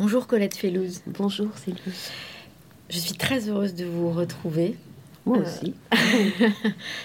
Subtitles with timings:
[0.00, 1.02] Bonjour Colette Fellouz.
[1.06, 2.10] Bonjour Sylvie.
[2.88, 4.78] Je suis très heureuse de vous retrouver.
[5.26, 5.74] Moi euh, aussi.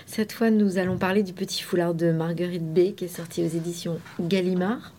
[0.06, 3.50] Cette fois, nous allons parler du petit foulard de Marguerite B qui est sorti aux
[3.50, 4.94] éditions Gallimard.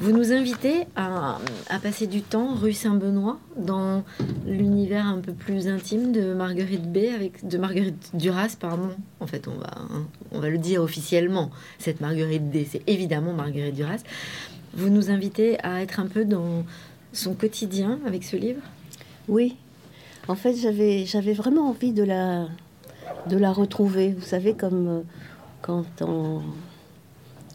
[0.00, 1.38] Vous nous invitez à,
[1.82, 4.04] passer du temps rue Saint-Benoît dans
[4.46, 8.88] l'univers un peu plus intime de Marguerite B avec de Marguerite Duras pardon.
[9.20, 11.50] En fait, on va hein, on va le dire officiellement.
[11.78, 14.02] Cette Marguerite D, c'est évidemment Marguerite Duras.
[14.74, 16.64] Vous nous invitez à être un peu dans
[17.12, 18.62] son quotidien avec ce livre?
[19.28, 19.56] Oui.
[20.28, 22.48] En fait, j'avais vraiment envie de la
[23.28, 24.12] de la retrouver.
[24.12, 25.00] Vous savez comme euh,
[25.60, 26.42] quand on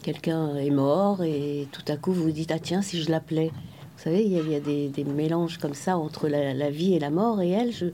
[0.02, 3.50] quelqu'un est mort et tout à coup vous, dites ah tiens si je l'appelais
[3.96, 7.42] vous savez il y a, des, mélanges comme ça entre la, vie et la mort
[7.42, 7.86] et elle je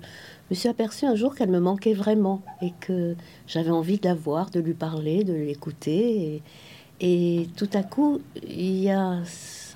[0.50, 4.14] me suis aperçue un jour qu'elle me manquait vraiment et que j'avais envie de la
[4.14, 6.42] voir de lui parler de l'écouter
[7.00, 9.18] et, et, tout à coup il y a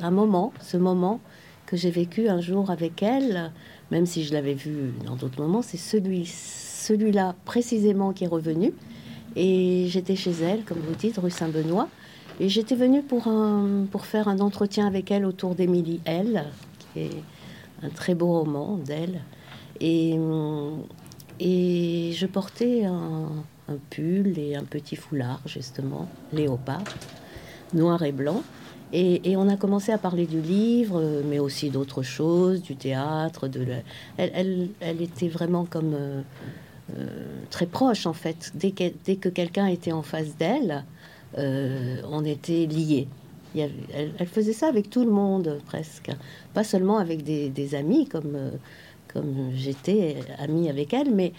[0.01, 1.21] un moment ce moment
[1.69, 3.53] que j'ai vécu un jour avec elle
[3.91, 8.73] même si je l'avais vu dans d'autres moments c'est celui celui-là précisément qui est revenu
[9.37, 11.89] et j'étais chez elle, comme vous dites, rue Saint-Benoît.
[12.41, 16.45] Et j'étais venue pour, un, pour faire un entretien avec elle autour d'Émilie L,
[16.79, 17.23] qui est
[17.83, 19.21] un très beau roman d'elle.
[19.81, 20.19] Et,
[21.41, 23.45] et je portais un,
[23.91, 26.85] pull et un petit foulard, justement, léopard,
[27.75, 28.43] noir et blanc.
[28.93, 33.49] Et, on a commencé à parler du livre, mais aussi d'autres choses, du théâtre.
[34.17, 36.23] Elle, était vraiment comme euh,
[36.97, 37.07] euh,
[37.51, 38.53] très proche, en fait.
[38.55, 40.85] Dès que, dès que quelqu'un était en face d'elle,
[41.37, 43.09] euh, on était liés.
[43.55, 46.11] elle, faisait ça avec tout le monde presque,
[46.55, 48.39] pas seulement avec des, amis comme,
[49.13, 51.35] comme j'étais amie avec elle, mais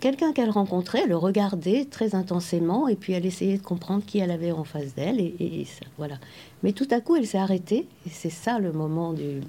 [0.00, 4.30] quelqu'un qu'elle rencontrait, le regardait très intensément et puis elle essayait de comprendre qui elle
[4.30, 5.66] avait en face d'elle et,
[5.98, 6.18] voilà.
[6.62, 9.40] Mais tout à coup, elle s'est arrêtée et c'est ça le moment du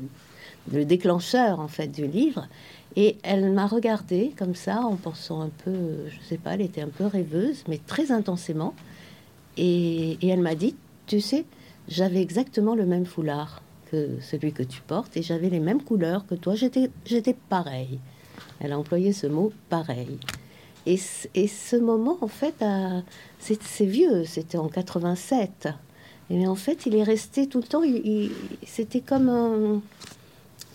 [0.72, 2.48] le déclencheur en fait du livre.
[2.96, 6.82] Et elle m'a regardée comme ça en pensant un peu, je sais pas, elle était
[6.82, 8.74] un peu rêveuse, mais très intensément.
[9.58, 11.46] Et, elle m'a dit, tu sais,
[11.88, 13.62] j'avais exactement le même foulard
[13.92, 16.56] que celui que tu portes et j'avais les mêmes couleurs que toi.
[16.56, 18.00] J'étais, j'étais pareil.
[18.60, 20.18] Elle a employé ce mot pareil.
[20.88, 20.98] Et,
[21.48, 22.64] ce moment, en fait,
[23.40, 25.68] c'est, vieux, c'était en 87.
[26.30, 27.82] Et en fait, il est resté tout le temps.
[28.66, 29.82] c'était comme un,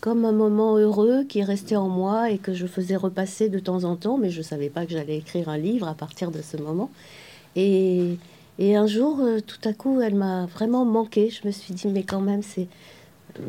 [0.03, 3.85] comme un moment heureux qui restait en moi et que je faisais repasser de temps
[3.85, 6.57] en temps, mais je savais pas que j'allais écrire un livre à partir de ce
[6.57, 6.91] moment.
[7.57, 8.19] Et,
[8.61, 11.31] un jour, euh, tout à coup, elle m'a vraiment manqué.
[11.31, 12.69] Je me suis dit, mais quand même, c'est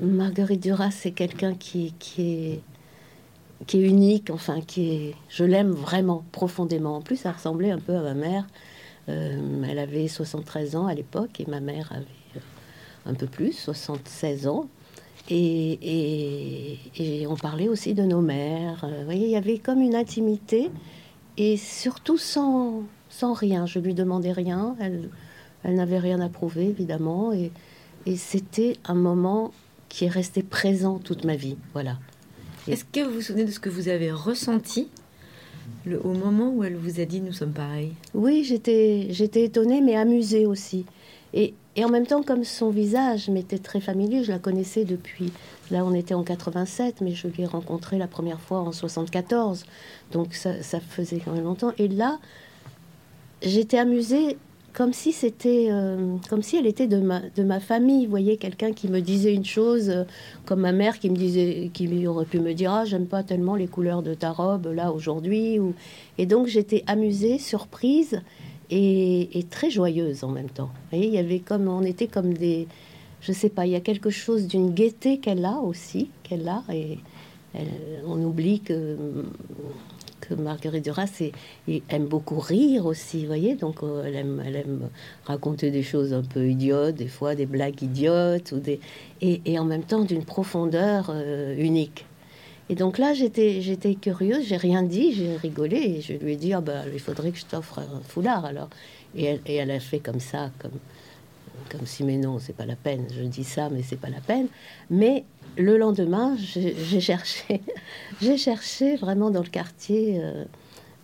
[0.01, 2.59] Marguerite Duras, c'est quelqu'un qui, est,
[3.67, 6.97] qui est unique, enfin, qui est, je l'aime vraiment profondément.
[6.97, 8.47] En plus, ça ressemblait un peu à ma mère.
[9.09, 12.05] Euh, elle avait 73 ans à l'époque et ma mère avait
[12.37, 12.39] euh,
[13.05, 14.67] un peu plus, 76 ans.
[15.29, 18.85] Et, et, et, on parlait aussi de nos mères.
[18.99, 20.69] Vous voyez, il y avait comme une intimité
[21.37, 23.65] et surtout sans, sans rien.
[23.65, 24.75] Je lui demandais rien.
[24.81, 25.09] Elle,
[25.63, 27.31] elle n'avait rien à prouver, évidemment.
[27.31, 27.51] Et,
[28.05, 29.51] et c'était un moment
[29.87, 31.55] qui est resté présent toute ma vie.
[31.73, 31.97] Voilà.
[32.67, 34.87] Est-ce que vous vous souvenez de ce que vous avez ressenti
[35.85, 37.93] le, au moment où elle vous a dit nous sommes pareils?
[38.13, 39.09] Oui, j'étais,
[39.43, 40.85] étonnée, mais amusée aussi.
[41.33, 45.33] Et, et, en même temps, comme son visage m'était très familier, je la connaissais depuis.
[45.71, 49.65] Là, on était en 87, mais je l'ai rencontrée la première fois en 74.
[50.11, 51.73] Donc ça, ça faisait quand même longtemps.
[51.77, 52.19] Et là,
[53.41, 54.37] j'étais amusée
[54.73, 58.73] comme si c'était euh, comme si elle était de ma de ma famille voyez quelqu'un
[58.73, 60.03] qui me disait une chose euh,
[60.45, 63.55] comme ma mère qui me disait qui aurait pu me dire ah j'aime pas tellement
[63.55, 65.73] les couleurs de ta robe là aujourd'hui ou
[66.17, 68.21] et donc j'étais amusée surprise
[68.69, 70.71] et, et, très joyeuse en même temps.
[70.73, 72.67] Vous voyez il y avait comme on était comme des
[73.21, 76.63] je sais pas il y a quelque chose d'une gaieté qu'elle a aussi qu'elle a
[76.73, 76.97] et
[78.07, 78.97] on oublie que
[80.23, 81.21] que Marguerite Duras
[81.89, 84.15] aime beaucoup rire aussi, vous voyez, donc euh, elle,
[84.55, 84.89] aime,
[85.25, 88.79] raconter des choses un peu idiotes, des fois des blagues idiotes, ou des,
[89.21, 92.05] et, en même temps d'une profondeur euh, unique.
[92.69, 96.35] Et donc là, j'étais, j'étais curieuse, j'ai rien dit, j'ai rigolé, et je lui ai
[96.37, 98.69] dit, ah ben, il faudrait que je t'offre un foulard alors.
[99.15, 100.79] Et elle, et elle a fait comme ça, comme,
[101.69, 104.21] comme si, mais non, c'est pas la peine, je dis ça, mais c'est pas la
[104.21, 104.47] peine.
[104.89, 105.25] Mais
[105.57, 107.61] le lendemain, j'ai cherché,
[108.21, 110.45] j'ai cherché vraiment dans le quartier euh,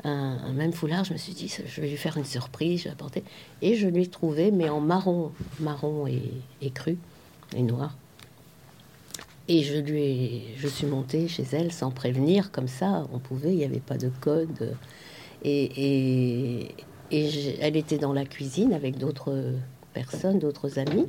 [0.03, 1.03] un, même foulard.
[1.05, 3.23] Je me suis dit, je vais lui faire une surprise, je vais apporter.
[3.61, 6.97] Et je lui trouvé, mais en marron, marron et, cru
[7.55, 7.95] et noir.
[9.47, 13.51] Et je lui ai, je suis montée chez elle sans prévenir, comme ça, on pouvait,
[13.51, 14.75] il n'y avait pas de code.
[15.43, 16.69] Et,
[17.11, 19.55] et elle était dans la cuisine avec d'autres
[20.03, 21.07] personnes, d'autres amis.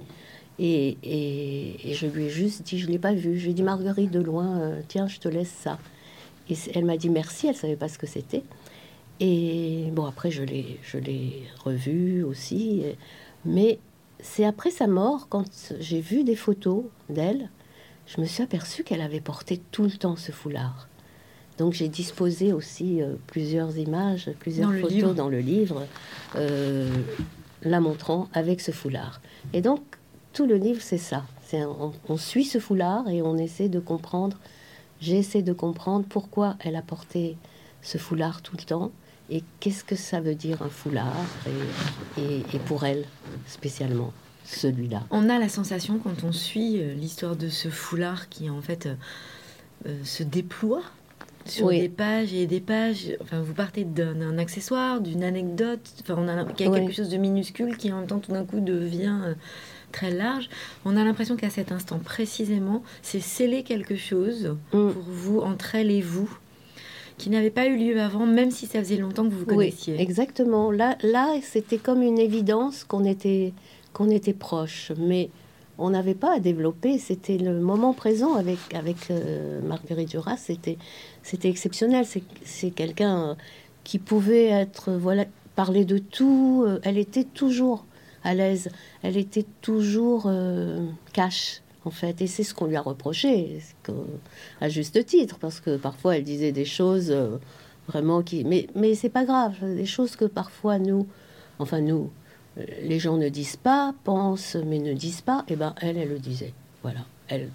[0.58, 3.38] Et, et, je lui ai juste dit, je l'ai pas vu.
[3.38, 5.78] Je lui ai dit, Marguerite, de loin, euh, tiens, je te laisse ça.
[6.50, 8.42] Et elle m'a dit merci, elle savait pas ce que c'était.
[9.20, 12.82] Et bon, après, je l'ai, je l'ai revu aussi.
[13.44, 13.78] Mais
[14.20, 17.48] c'est après sa mort, quand j'ai vu des photos d'elle,
[18.06, 20.88] je me suis aperçue qu'elle avait porté tout le temps ce foulard.
[21.60, 25.86] Donc j'ai disposé aussi euh, plusieurs images, plusieurs photos dans le livre,
[26.36, 26.88] euh,
[27.62, 29.20] la montrant avec ce foulard.
[29.52, 29.80] Et donc
[30.32, 31.24] tout le livre, c'est ça.
[31.46, 34.36] C'est on, suit ce foulard et on essaie de comprendre.
[35.00, 37.36] J'essaie de comprendre pourquoi elle a porté
[37.82, 38.92] ce foulard tout le temps
[39.30, 41.24] et qu'est-ce que ça veut dire un foulard
[42.18, 43.04] et, pour elle
[43.46, 44.12] spécialement
[44.44, 45.02] celui-là.
[45.10, 48.88] On a la sensation quand on suit euh, l'histoire de ce foulard qui en fait
[50.04, 50.82] se déploie
[51.50, 53.16] sur des pages et des pages.
[53.20, 55.80] Enfin, vous partez d'un accessoire, d'une anecdote.
[56.02, 59.18] Enfin, on a quelque chose de minuscule qui en même temps tout d'un coup devient
[59.24, 59.34] euh,
[59.92, 60.48] très large.
[60.84, 64.90] On a l'impression qu'à cet instant précisément, c'est sceller quelque chose mm.
[64.92, 66.30] pour vous entre elle et vous
[67.18, 69.94] qui n'avait pas eu lieu avant, même si ça faisait longtemps que vous vous connaissiez.
[69.94, 70.72] Oui, exactement.
[70.72, 73.52] Là, là, c'était comme une évidence qu'on était
[73.92, 75.28] qu'on était proches, mais
[75.80, 76.98] on n'avait pas à développer.
[76.98, 80.36] C'était le moment présent avec avec euh, Marguerite Duras.
[80.36, 82.04] C'était exceptionnel.
[82.44, 83.34] C'est quelqu'un euh,
[83.82, 85.24] qui pouvait être, voilà,
[85.56, 86.64] parler de tout.
[86.66, 87.86] Euh, elle était toujours
[88.22, 88.68] à l'aise.
[89.02, 92.20] Elle était toujours euh, cash, en fait.
[92.20, 93.58] Et c'est ce qu'on lui a reproché,
[94.60, 97.14] à juste titre, parce que parfois elle disait des choses
[97.88, 98.44] vraiment qui.
[98.44, 99.54] Mais, mais c'est pas grave.
[99.62, 101.06] Des choses que parfois nous,
[101.58, 102.10] enfin nous,
[102.56, 105.44] les gens ne disent pas, pensent, mais ne disent pas.
[105.48, 106.52] Et eh ben elle, elle le disait.
[106.82, 107.00] Voilà.
[107.28, 107.48] Elle,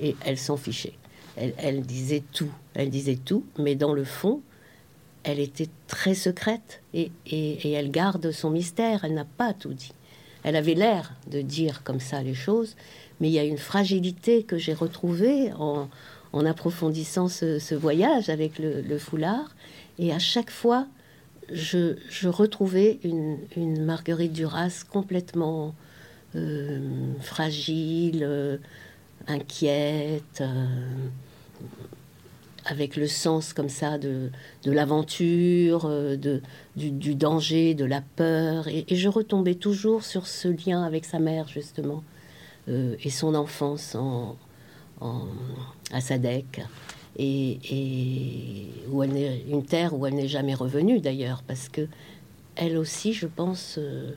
[0.00, 0.94] et elle s'en fichait
[1.36, 4.40] elle, disait tout, elle disait tout, mais dans le fond,
[5.22, 7.10] elle était très secrète et,
[7.64, 9.92] elle garde son mystère, elle n'a pas tout dit.
[10.42, 12.76] Elle avait l'air de dire comme ça les choses,
[13.20, 15.88] mais il y a une fragilité que j'ai retrouvée en,
[16.34, 19.54] approfondissant ce, voyage avec le, foulard,
[19.98, 20.86] et à chaque fois,
[21.52, 25.74] je, retrouvais une, Marguerite Duras complètement
[26.36, 28.58] euh, fragile, euh,
[29.26, 30.40] inquiète.
[30.40, 30.66] Euh,
[32.66, 34.30] avec le sens comme ça de,
[34.64, 36.40] l'aventure, de,
[36.76, 38.68] du, danger, de la peur.
[38.68, 42.02] Et, je retombais toujours sur ce lien avec sa mère, justement,
[42.66, 44.38] et son enfance en,
[45.92, 46.62] à Sadek.
[47.16, 51.86] Et, où elle une terre où elle n'est jamais revenue d'ailleurs, parce que
[52.56, 54.12] elle aussi, je pense, euh,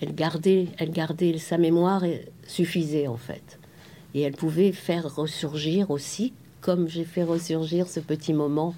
[0.00, 3.58] elle gardait, elle gardait sa mémoire et suffisait en fait.
[4.14, 6.32] Et elle pouvait faire ressurgir aussi
[6.64, 8.74] comme j'ai fait ressurgir ce petit moment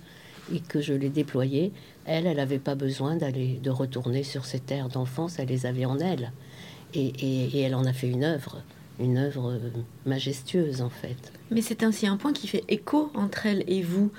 [0.53, 1.73] et que je l'ai déployé,
[2.05, 5.85] elle, elle n'avait pas besoin d'aller de retourner sur ses terres d'enfance, elle les avait
[5.85, 6.33] en elle.
[6.95, 8.63] Et, et, elle en a fait une œuvre,
[8.99, 9.59] une œuvre
[10.05, 11.17] majestueuse en fait.
[11.51, 14.11] Mais c'est ainsi un point qui fait écho entre elle et vous,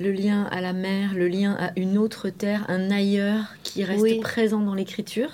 [0.00, 4.20] le lien à la mer, le lien à une autre terre, un ailleurs qui reste
[4.20, 5.30] présent dans l'écriture.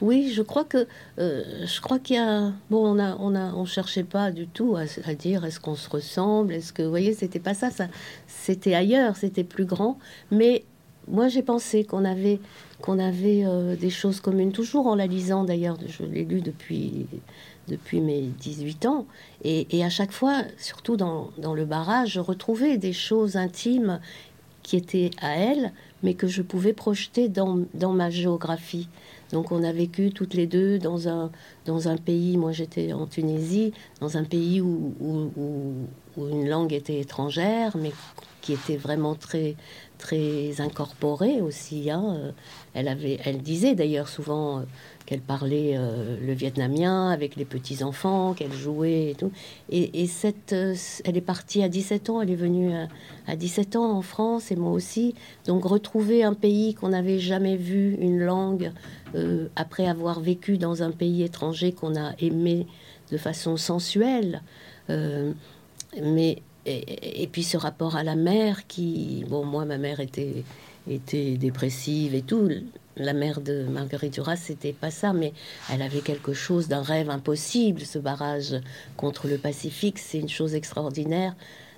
[0.00, 0.86] Oui, je crois que
[1.18, 4.46] euh, je crois qu'il y a bon, on a on a on cherchait pas du
[4.46, 7.88] tout à, dire est-ce qu'on se ressemble, est-ce que vous voyez, c'était pas ça, ça
[8.26, 9.98] c'était ailleurs, c'était plus grand.
[10.30, 10.64] Mais
[11.10, 12.40] moi, j'ai pensé qu'on avait
[12.80, 15.76] qu'on avait euh, des choses communes, toujours en la lisant d'ailleurs.
[15.86, 17.06] Je l'ai lu depuis
[17.66, 19.06] depuis mes 18 ans.
[19.44, 24.00] Et, à chaque fois, surtout dans, dans, le barrage, je retrouvais des choses intimes
[24.62, 25.72] qui étaient à elle,
[26.02, 28.88] mais que je pouvais projeter dans, dans ma géographie.
[29.32, 31.30] Donc on a vécu toutes les deux dans un,
[31.66, 36.98] dans un pays, moi j'étais en Tunisie, dans un pays où, où, une langue était
[36.98, 37.92] étrangère, mais
[38.40, 39.54] qui était vraiment très,
[39.98, 41.90] très incorporée aussi.
[41.90, 42.32] Hein.
[42.74, 44.64] Elle, avait, elle disait d'ailleurs souvent
[45.08, 49.32] qu'elle parlait euh, le vietnamien avec les petits-enfants, qu'elle jouait et tout.
[49.70, 50.74] Et, cette, euh,
[51.06, 52.74] elle est partie à 17 ans, elle est venue
[53.26, 55.14] à, 17 ans en France et moi aussi.
[55.46, 58.70] Donc retrouver un pays qu'on n'avait jamais vu, une langue,
[59.14, 62.66] euh, après avoir vécu dans un pays étranger qu'on a aimé
[63.10, 64.42] de façon sensuelle.
[64.90, 70.44] mais et, puis ce rapport à la mère qui, bon, moi ma mère était
[70.88, 72.48] était dépressive et tout
[72.98, 75.32] la mère de Marguerite Duras, c'était pas ça, mais
[75.72, 77.82] elle avait quelque chose d'un rêve impossible.
[77.82, 78.56] Ce barrage
[78.96, 81.34] contre le Pacifique, c'est une chose extraordinaire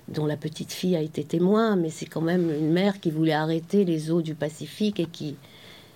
[0.07, 3.33] dont la petite fille a été témoin, mais c'est quand même une mère qui voulait
[3.33, 5.35] arrêter les eaux du Pacifique et qui,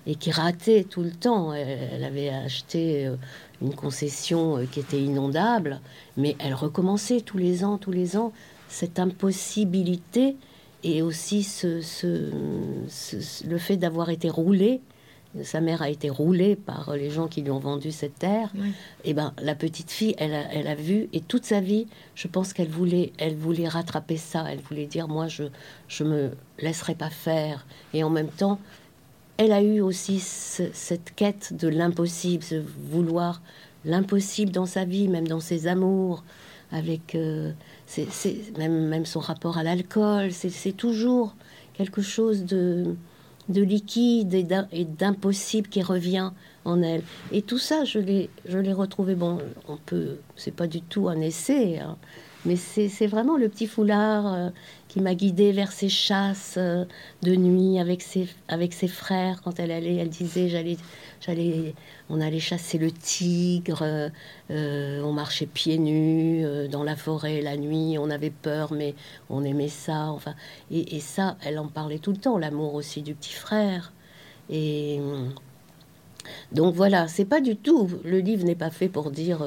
[0.06, 1.54] et qui ratait tout le temps.
[1.54, 3.16] Elle, avait acheté euh,
[3.62, 5.82] une concession euh, qui était inondable,
[6.18, 8.32] mais elle recommençait tous les ans, tous les ans,
[8.70, 10.36] cette impossibilité
[10.84, 11.82] et aussi ce,
[13.48, 14.82] le fait d'avoir été roulée
[15.44, 18.50] sa mère a été roulée par les gens qui lui ont vendu cette terre.
[18.58, 18.72] Oui.
[19.04, 22.30] Et ben la petite fille, elle a, elle a vu et toute sa vie, je
[22.30, 24.46] pense qu'elle voulait, elle voulait rattraper ça.
[24.50, 25.44] Elle voulait dire moi je
[25.90, 27.68] je me laisserai pas faire.
[27.94, 28.60] Et en même temps,
[29.36, 33.42] elle a eu aussi ce- cette quête de l'impossible, ce vouloir
[33.84, 36.24] l'impossible dans sa vie, même dans ses amours,
[36.72, 37.52] avec euh,
[38.58, 40.32] même son rapport à l'alcool.
[40.32, 41.36] C'est toujours
[41.74, 42.96] quelque chose de
[43.48, 46.32] de liquide et d'im- et d'impossible qui revient
[46.64, 47.04] en elle.
[47.32, 49.14] Et tout ça, je l'ai, je l'ai retrouvé.
[49.14, 51.96] Bon, on peut, c'est pas du tout un essai, hein,
[52.46, 54.50] mais c'est, vraiment le petit foulard euh,
[54.88, 56.86] qui m'a guidée vers ses chasses euh,
[57.24, 59.42] de nuit avec ses, frères.
[59.44, 60.78] Quand elle allait, elle disait, j'allais,
[61.22, 61.74] j'allais,
[62.10, 64.12] on allait chasser le tigre,
[64.52, 68.94] euh, on marchait pieds nus dans la forêt la nuit, on avait peur, mais
[69.30, 70.12] on aimait ça.
[70.12, 70.36] Enfin,
[70.70, 73.92] et, ça, elle en parlait tout le temps, l'amour aussi du petit frère.
[74.52, 75.00] Et
[76.52, 77.90] donc voilà, c'est pas du tout.
[78.04, 79.44] Le livre n'est pas fait pour dire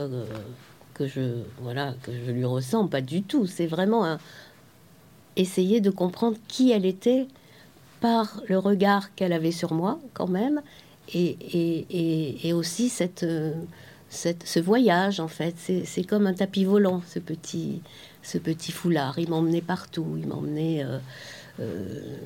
[0.99, 3.47] que je voilà que je lui ressemble, pas du tout.
[3.47, 4.19] C'est vraiment
[5.37, 7.27] essayer de comprendre qui elle était
[8.01, 10.61] par le regard qu'elle avait sur moi quand même,
[11.15, 13.55] et, et, et, aussi cette, euh,
[14.09, 15.55] cette, ce voyage en fait.
[15.85, 17.81] C'est comme un tapis volant, ce petit,
[18.23, 19.19] ce petit foulard.
[19.19, 20.99] Il m'emmenait partout, il m'emmenait euh,
[21.61, 22.17] euh,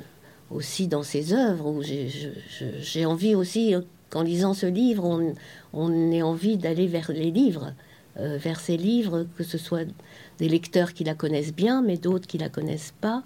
[0.50, 3.74] aussi dans ses œuvres, où j'ai envie aussi,
[4.10, 5.34] qu'en lisant ce livre, on,
[5.72, 7.72] on ait envie d'aller vers les livres,
[8.18, 9.86] euh, vers ces livres, que ce soit
[10.38, 13.22] des lecteurs qui la connaissent bien, mais d'autres qui la connaissent pas.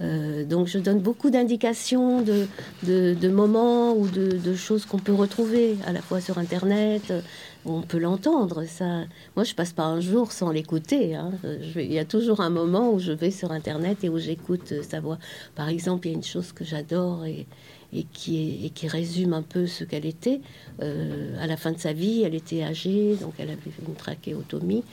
[0.00, 2.46] Euh, donc je donne beaucoup d'indications, de,
[2.84, 7.10] de, de moments ou de, de choses qu'on peut retrouver à la fois sur Internet.
[7.10, 7.20] euh,
[7.66, 8.64] On peut l'entendre.
[8.64, 9.04] Ça,
[9.34, 11.16] moi, je passe pas un jour sans l'écouter.
[11.16, 11.32] hein.
[11.74, 15.00] Il y a toujours un moment où je vais sur Internet et où j'écoute sa
[15.00, 15.18] voix.
[15.56, 17.46] Par exemple, il y a une chose que j'adore et,
[17.92, 20.40] et qui, est, et qui résume un peu ce qu'elle était.
[20.82, 23.94] Euh, à la fin de sa vie, elle était âgée, donc elle avait fait une
[23.94, 24.84] trachéotomie.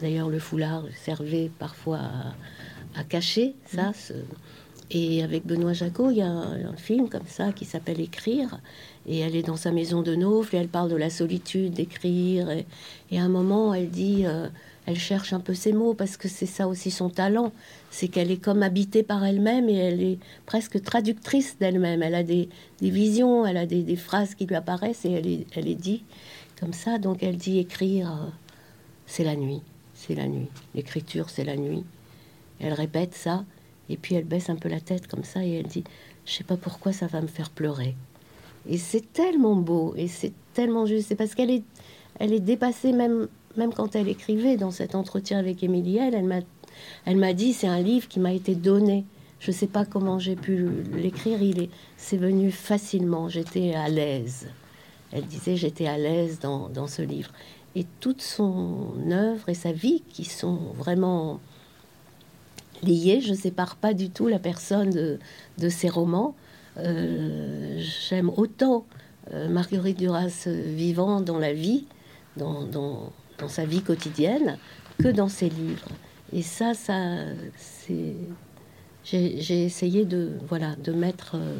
[0.00, 3.92] D'ailleurs, le foulard servait parfois à, à cacher ça.
[3.94, 4.12] ce-
[4.90, 8.60] Et avec Benoît Jacot, il y a un, un film comme ça qui s'appelle Écrire.
[9.06, 12.50] Et elle est dans sa maison de Naufle et elle parle de la solitude, d'écrire.
[12.50, 12.66] Et,
[13.10, 14.48] et à un moment, elle dit, euh,
[14.86, 17.52] elle cherche un peu ses mots parce que c'est ça aussi son talent.
[17.90, 22.02] C'est qu'elle est comme habitée par elle-même et elle est presque traductrice d'elle-même.
[22.02, 22.48] Elle a des,
[22.80, 26.04] visions, elle a des, phrases qui lui apparaissent et elle est, elle est dit
[26.60, 26.98] comme ça.
[26.98, 28.30] Donc elle dit écrire, euh,
[29.06, 29.62] c'est la nuit,
[29.94, 30.48] c'est la nuit.
[30.74, 31.84] L'écriture, c'est la nuit.
[32.60, 33.44] Elle répète ça
[33.88, 35.84] et puis elle baisse un peu la tête comme ça et elle dit,
[36.26, 37.94] je sais pas pourquoi ça va me faire pleurer.
[38.68, 41.08] Et c'est tellement beau et c'est tellement juste.
[41.08, 41.64] C'est parce qu'elle est,
[42.18, 45.98] elle est dépassée même, même quand elle écrivait dans cet entretien avec Émilie.
[45.98, 46.40] Elle, m'a,
[47.04, 49.04] elle m'a dit, c'est un livre qui m'a été donné.
[49.40, 51.42] Je sais pas comment j'ai pu l'écrire.
[51.42, 53.28] Il est, c'est venu facilement.
[53.28, 54.48] J'étais à l'aise.
[55.12, 57.30] Elle disait, j'étais à l'aise dans, dans ce livre.
[57.76, 61.40] Et toute son œuvre et sa vie qui sont vraiment
[62.82, 63.20] liées.
[63.20, 65.18] Je sépare pas du tout la personne de,
[65.58, 66.34] de ses romans.
[66.78, 68.86] Euh, J'aime autant
[69.32, 71.86] euh, Marguerite Duras vivant dans la vie,
[72.36, 73.12] dans, dans,
[73.44, 74.56] dans sa vie quotidienne,
[75.02, 75.88] que dans ses livres.
[76.32, 76.94] Et ça, ça,
[77.56, 78.14] c'est.
[79.04, 81.56] J'ai essayé de, voilà, de mettre euh,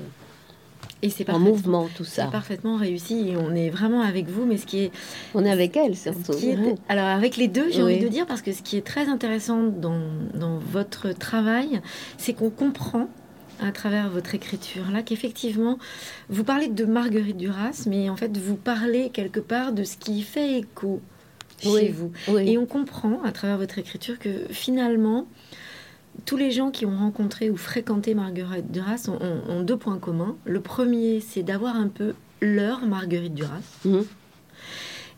[1.03, 2.29] Et c'est en mouvement tout c'est ça.
[2.29, 4.47] parfaitement réussi et on est vraiment avec vous.
[4.47, 4.91] Mais ce qui est,
[5.35, 6.33] On est avec elle ce surtout.
[6.39, 7.97] qui est- alors avec les deux, j'ai Oui.
[7.97, 10.01] envie de dire parce que ce qui est très intéressant dans,
[10.33, 11.83] dans votre travail,
[12.17, 13.09] c'est qu'on comprend
[13.61, 15.79] à travers votre écriture là qu'effectivement
[16.31, 20.23] vous parlez de Marguerite Duras, mais en fait vous parlez quelque part de ce qui
[20.23, 21.01] fait écho
[21.61, 21.89] chez Oui.
[21.89, 22.13] vous.
[22.29, 22.51] Oui.
[22.51, 25.27] Et on comprend à travers votre écriture que finalement,
[26.25, 29.99] tous les gens qui ont rencontré ou fréquenté Marguerite Duras ont, ont- ont deux points
[29.99, 30.37] communs.
[30.45, 33.61] Le premier, c'est d'avoir un peu leur Marguerite Duras.
[33.85, 34.05] Mhm.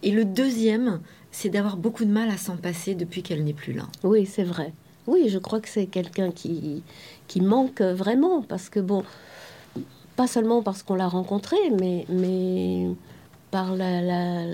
[0.03, 1.01] Et le deuxième,
[1.31, 3.85] c'est d'avoir beaucoup de mal à s'en passer depuis qu'elle n'est plus là.
[4.05, 4.73] Oui, c'est vrai.
[5.07, 6.83] Oui, je crois que c'est quelqu'un qui,
[7.29, 9.05] qui manque vraiment, parce que, bon,
[10.17, 12.87] pas seulement parce qu'on l'a rencontrée, mais, mais
[13.51, 14.45] par la, la,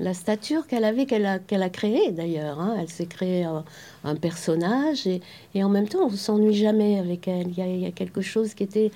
[0.00, 2.60] la stature qu'elle avait, qu'elle a, qu'elle créée d'ailleurs.
[2.60, 2.76] hein.
[2.78, 5.20] Elle s'est créée un, personnage, et,
[5.64, 7.48] en même temps, on s'ennuie jamais avec elle.
[7.48, 8.90] Il y, a, il y a quelque chose qui était...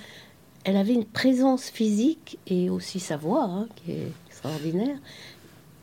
[0.64, 4.96] Elle avait une présence physique, et aussi sa voix, hein, qui est extraordinaire,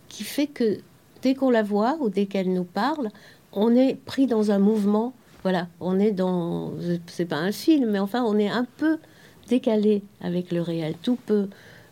[0.07, 0.79] qui fait que
[1.21, 3.09] dès qu'on la voit ou dès qu'elle nous parle,
[3.53, 5.13] on est pris dans un mouvement.
[5.43, 6.73] Voilà, on est dans.
[7.07, 8.99] C'est pas un film, mais enfin, on est un peu
[9.47, 10.95] décalé avec le réel.
[11.01, 11.47] Tout peut.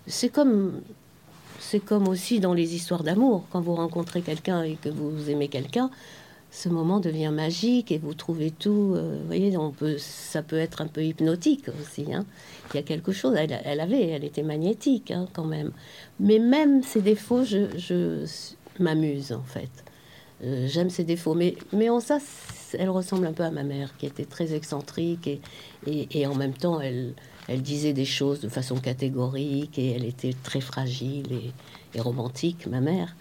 [0.06, 0.82] C'est comme.
[1.60, 3.46] C'est comme aussi dans les histoires d'amour.
[3.52, 5.90] Quand vous rencontrez quelqu'un et que vous aimez quelqu'un,
[6.52, 8.94] ce moment devient magique et vous trouvez tout.
[8.96, 12.14] euh, vous voyez, on peut, ça peut être un peu hypnotique aussi.
[12.14, 12.26] hein.
[12.74, 13.36] Il y a quelque chose.
[13.38, 15.72] Elle, elle avait, elle était magnétique hein, quand même.
[16.20, 18.26] Mais même ses défauts, je,
[18.80, 19.70] m'amuse en fait.
[20.44, 22.20] Euh, J'aime ses défauts, mais, en ça,
[22.78, 25.28] elle ressemble un peu à ma mère, qui était très excentrique
[25.88, 27.14] et en même temps, elle,
[27.48, 31.28] elle disait des choses de façon catégorique et elle était très fragile
[31.96, 33.16] et, romantique, ma mère.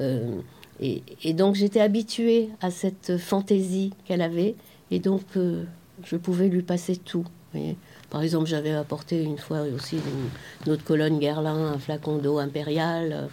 [0.00, 0.40] Euh,
[0.80, 4.54] et, donc j'étais habituée à cette fantaisie qu'elle avait
[4.90, 5.64] et donc euh,
[6.04, 7.26] je pouvais lui passer tout.
[8.08, 9.98] Par exemple, j'avais apporté une fois aussi
[10.66, 13.28] autre colonne Guerlain, un flacon d'eau impériale.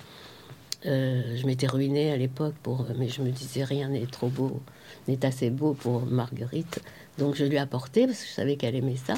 [0.86, 4.62] Euh, je m'étais ruinée à l'époque, pour, mais je me disais rien n'est trop beau,
[5.08, 6.79] n'est assez beau pour Marguerite.
[7.18, 9.15] Donc je lui ai apporté parce que je savais qu'elle aimait ça.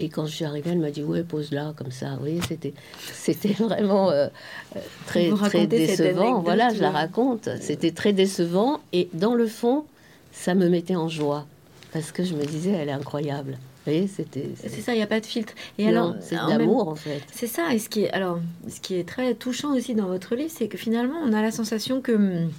[0.00, 2.14] Et quand je suis arrivée, elle m'a dit ouais pose-la comme ça.
[2.14, 2.72] Vous voyez, c'était
[3.12, 4.28] c'était vraiment euh,
[4.76, 6.40] euh, très Vous très décevant.
[6.40, 7.48] Voilà, je la raconte.
[7.60, 9.84] C'était très décevant et dans le fond,
[10.32, 11.46] ça me mettait en joie
[11.92, 13.52] parce que je me disais elle est incroyable.
[13.52, 15.54] Vous voyez, c'était C'est ça, il n'y a pas de filtre.
[15.78, 17.22] Et non, alors, c'est de l'amour en fait.
[17.32, 18.38] C'est ça, et ce qui est, alors,
[18.68, 21.50] ce qui est très touchant aussi dans votre livre, c'est que finalement, on a la
[21.50, 22.50] sensation que hum,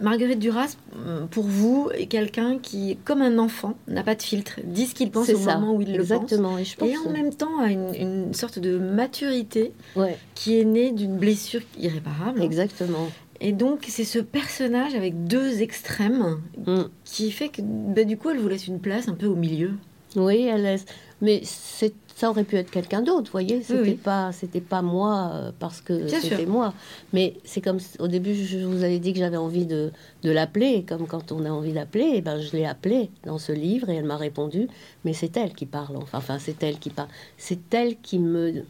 [0.00, 4.60] Marguerite Duras, hum, pour vous, est quelqu'un qui, comme un enfant, n'a pas de filtre,
[4.64, 6.56] dit ce qu'il pense au ça, moment où il exactement.
[6.58, 6.88] Et je le pense.
[6.96, 10.92] pense, et en même temps a une, une sorte de maturité ouais, qui est née
[10.92, 12.42] d'une blessure irréparable.
[12.42, 13.08] exactement.
[13.40, 16.82] Et donc, c'est ce personnage avec deux extrêmes Mm.
[17.04, 19.72] qui fait que, bah, du coup, elle vous laisse une place un peu au milieu.
[20.16, 20.84] Oui, elle laisse.
[21.22, 23.62] Mais c'est- ça aurait pu être quelqu'un d'autre, vous voyez.
[23.62, 23.94] C'était oui.
[23.94, 26.74] pas, c'était pas moi euh, parce que c'était moi.
[27.12, 29.92] Mais c'est comme au début, je vous avais dit que j'avais envie de,
[30.24, 32.14] de l'appeler, comme quand on a envie d'appeler.
[32.16, 34.66] Et ben, je l'ai appelée dans ce livre et elle m'a répondu.
[35.04, 35.96] Mais c'est elle qui parle.
[35.96, 37.08] Enfin, enfin, c'est elle qui parle.
[37.36, 38.64] C'est elle qui me,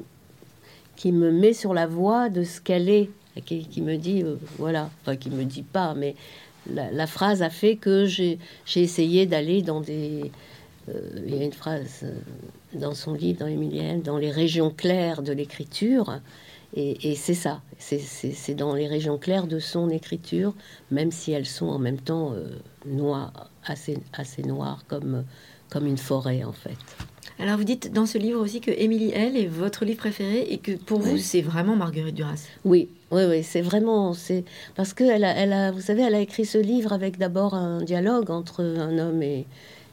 [0.96, 3.08] qui me met sur la voie de ce qu'elle est,
[3.46, 6.16] qui, qui me dit, euh, voilà, enfin, qui me dit pas, mais
[6.70, 8.38] la, la phrase a fait que j'ai
[8.76, 10.30] essayé d'aller dans des
[11.26, 12.12] il y a une phrase euh,
[12.74, 16.20] dans son livre, dans Emilienne, dans les régions claires de l'écriture.
[16.76, 20.52] Et, et c'est ça, c'est- dans les régions claires de son écriture,
[20.90, 22.46] même si elles sont en même temps euh,
[22.84, 25.24] noires, assez, assez noires, comme,
[25.70, 26.76] comme une forêt en fait.
[27.40, 30.58] Alors, vous dites dans ce livre aussi que Émilie L est votre livre préféré et
[30.58, 32.48] que pour vous, c'est vraiment Marguerite Duras.
[32.64, 36.16] Oui, oui, oui, c'est vraiment, c'est parce que elle a, elle a, vous savez, elle
[36.16, 39.46] a écrit ce livre avec d'abord un dialogue entre un homme et,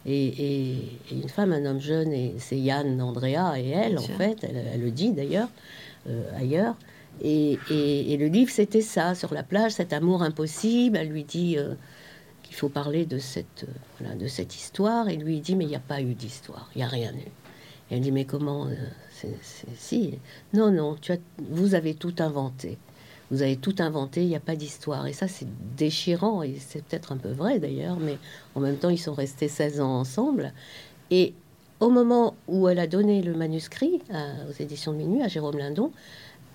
[0.06, 0.72] et, et-
[1.12, 4.15] et une femme, un homme jeune, et c'est Yann, Andrea et elle, Bien en sûr.
[4.15, 5.50] fait, elle, elle le dit d'ailleurs
[6.08, 6.76] euh, ailleurs.
[7.24, 10.98] Et, le livre, c'était ça, sur la plage, cet amour impossible.
[10.98, 11.74] Elle lui dit euh,
[12.44, 15.63] qu'il faut parler de cette, euh, voilà, de cette histoire, et lui il dit mais
[15.63, 17.28] il n'y a pas eu d'histoire, il n'y a rien eu.
[17.89, 18.74] Et elle dit mais comment euh,
[19.12, 19.38] c'est-
[19.78, 20.20] si
[20.54, 21.18] non non, tu as,
[21.50, 22.78] vous avez tout inventé.
[23.32, 25.08] Vous avez tout inventé, il n'y a pas d'histoire.
[25.08, 28.18] Et ça, c'est déchirant, et c'est peut-être un peu vrai d'ailleurs, mais
[28.54, 30.54] en même temps, ils sont restés 16 ans ensemble.
[31.12, 31.34] Et
[31.80, 34.02] au moment où elle a donné le manuscrit
[34.50, 35.92] aux éditions de Minuit, à Jérôme Lindon,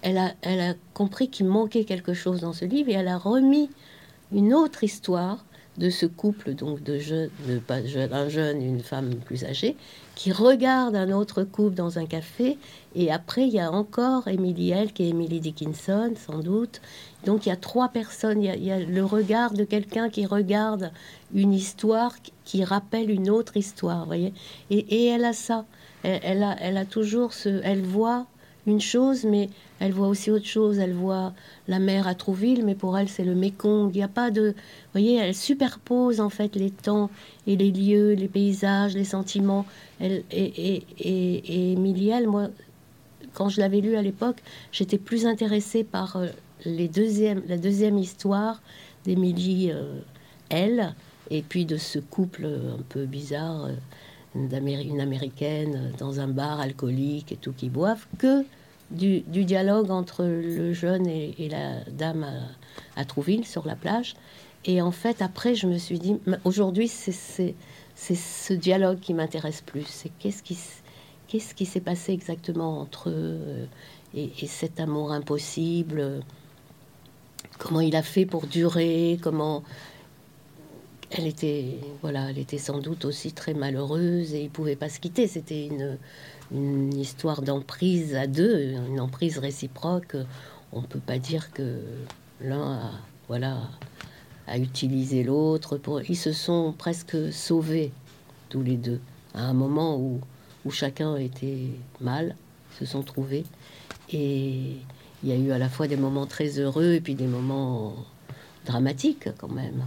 [0.03, 3.69] elle a compris qu'il manquait quelque chose dans ce livre, et elle a remis
[4.33, 5.45] une autre histoire
[5.79, 7.31] de ce couple, donc de jeunes,
[7.67, 9.77] pas jeune, un jeune et une femme plus âgée,
[10.15, 12.59] qui regarde un autre couple dans un café.
[12.95, 16.81] Et après, il y a encore Emily qui est Emily Dickinson, sans doute.
[17.25, 18.43] Donc, il y a trois personnes.
[18.43, 20.91] Il y a, le regard de quelqu'un qui regarde
[21.33, 24.35] une histoire qui- rappelle une autre histoire, voyez.
[24.71, 25.65] Et, et elle a ça.
[26.03, 27.61] Elle a, elle a toujours ce...
[27.63, 28.27] Elle voit
[28.71, 30.79] une chose, mais elle voit aussi autre chose.
[30.79, 31.33] Elle voit
[31.69, 33.91] la mer à Trouville, mais pour elle, c'est le Mékong.
[33.93, 34.55] Il n'y a pas de...
[34.93, 37.11] Voyez, elle superpose en fait les temps
[37.47, 39.67] et les lieux, les paysages, les sentiments.
[40.01, 42.49] Elle, et, et, et, et Émilie, elle, moi,
[43.35, 44.39] quand je l'avais lu à l'époque,
[44.73, 46.27] j'étais plus intéressée par euh,
[46.65, 48.63] les deuxièmes, la deuxième histoire
[49.05, 50.01] d'Émilie euh,
[50.49, 50.95] elle,
[51.31, 53.75] et puis de ce couple euh, un peu bizarre, euh,
[54.35, 58.45] une américaine dans un bar alcoolique et tout qui boivent, que
[58.91, 62.27] du, dialogue entre le jeune et, la dame
[62.97, 64.15] à, Trouville sur la plage.
[64.65, 67.45] Et en fait, après, je me suis dit, aujourd'hui, c'est
[67.97, 69.87] ce dialogue qui m'intéresse plus.
[69.87, 73.69] C'est qu'est-ce qui, s'est passé exactement entre eux
[74.15, 76.23] et, et cet amour impossible?
[77.59, 79.19] Comment il a fait pour durer?
[79.23, 79.63] Comment
[81.11, 85.01] elle était, voilà, elle était sans doute aussi très malheureuse et ils pouvaient pas se
[85.01, 85.27] quitter.
[85.27, 85.99] C'était une,
[86.97, 90.17] histoire d'emprise à deux, une emprise réciproque.
[90.73, 91.81] On peut pas dire que
[92.41, 92.91] l'un a,
[93.29, 93.59] voilà,
[94.47, 95.77] a utilisé l'autre.
[95.79, 97.93] Pour, ils se sont presque sauvés
[98.49, 99.01] tous les deux
[99.35, 100.21] à un moment où,
[100.65, 101.69] où chacun était
[102.01, 102.35] mal,
[102.79, 103.45] se sont trouvés
[104.13, 104.77] et
[105.23, 107.95] il y a eu à la fois des moments très heureux et puis des moments
[108.65, 109.85] dramatiques quand même.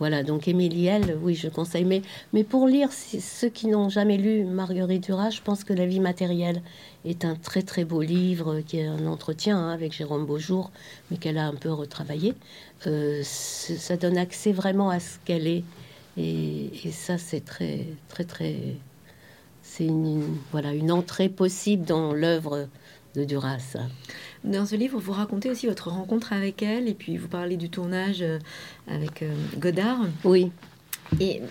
[0.00, 1.84] Voilà, donc Émilie, elle, oui, je conseille.
[1.84, 2.00] Mais,
[2.32, 6.00] mais pour lire, ceux qui n'ont jamais lu Marguerite Duras, je pense que La vie
[6.00, 6.62] matérielle
[7.04, 10.70] est un très très beau livre qui est un entretien hein, avec Jérôme Beaujour,
[11.10, 12.34] mais qu'elle a un peu retravaillé.
[12.86, 15.64] Euh, ça donne accès vraiment à ce qu'elle est.
[16.16, 18.56] Et, ça, c'est très très très.
[19.62, 22.68] C'est une, voilà, une entrée possible dans l'œuvre
[23.14, 23.76] de Duras.
[24.44, 27.70] Dans ce livre, vous racontez aussi votre rencontre avec elle, et puis vous parlez du
[27.70, 28.38] tournage euh,
[28.86, 29.98] avec euh, Godard.
[30.24, 30.50] Oui.
[31.18, 31.42] Et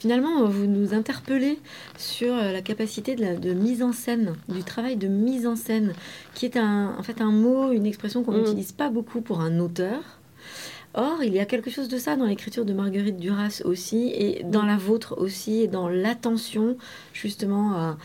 [0.00, 1.58] finalement, vous nous interpellez
[1.96, 5.92] sur euh, la capacité de, mise en scène, du travail de mise en scène,
[6.34, 8.38] qui est un, en fait un mot, une expression qu'on mm.
[8.38, 10.00] n'utilise pas beaucoup pour un auteur.
[10.96, 14.44] Or, il y a quelque chose de ça dans l'écriture de Marguerite Duras aussi, et
[14.44, 16.76] dans la vôtre aussi, et dans l'attention
[17.12, 17.96] justement à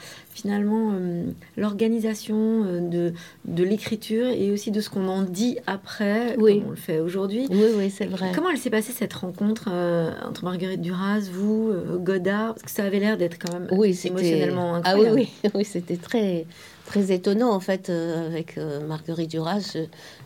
[0.42, 1.26] finalement euh,
[1.58, 3.14] l'organisation euh, de,
[3.46, 7.48] de l'écriture et aussi de ce qu'on en dit après, comme on le fait aujourd'hui.
[7.50, 8.32] Oui, oui, c'est vrai.
[8.34, 12.54] Comment elle s'est passée cette rencontre euh, entre Marguerite Duras, vous, Godard?
[12.54, 15.10] Parce que ça avait l'air d'être quand même oui, émotionnellement incroyable.
[15.10, 16.46] Ah oui, oui, oui c'était très
[16.86, 19.78] très étonnant en fait avec Marguerite Duras.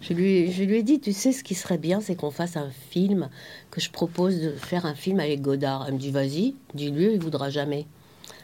[0.01, 2.55] Je, lui, je lui ai dit, tu sais, ce qui serait bien, c'est qu'on fasse
[2.55, 3.27] un film,
[3.69, 5.85] que je propose de faire un film avec Godard.
[5.87, 7.85] Elle me dit, vas-y, dis-lui, il voudra jamais.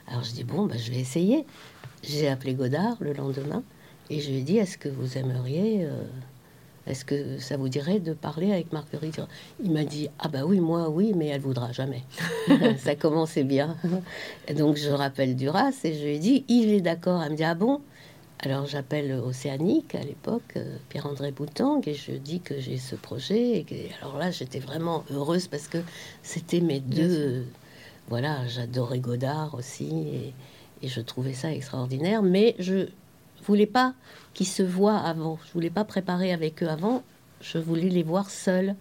[0.10, 1.46] Alors je dis, bon, bah, je vais essayer.
[2.04, 3.64] J'ai appelé Godard le lendemain
[4.10, 6.04] et je lui ai dit, est-ce que vous aimeriez, euh,
[6.88, 9.22] est-ce que ça vous dirait de parler avec Marguerite?
[9.64, 12.04] Il m'a dit, ah bah oui, moi oui, mais elle voudra jamais.
[12.78, 13.76] ça commençait bien.
[14.48, 17.22] Et donc je rappelle Duras et je lui ai dit, il est d'accord.
[17.22, 17.82] Elle me dit, ah bon?
[18.42, 23.66] Alors j'appelle Océanique à l'époque, euh, Pierre-André Boutang, et je dis que j'ai ce projet.
[23.70, 25.80] Et alors là, j'étais vraiment heureuse parce que
[26.24, 27.44] c'était mes deux,
[28.10, 30.34] voilà, j'adorais Godard aussi
[30.82, 32.24] et, je trouvais ça extraordinaire.
[32.24, 32.88] Mais je
[33.46, 33.94] voulais pas
[34.34, 35.38] qu'ils se voient avant.
[35.46, 37.04] Je voulais pas préparer avec eux avant.
[37.42, 38.76] Je voulais les voir seuls.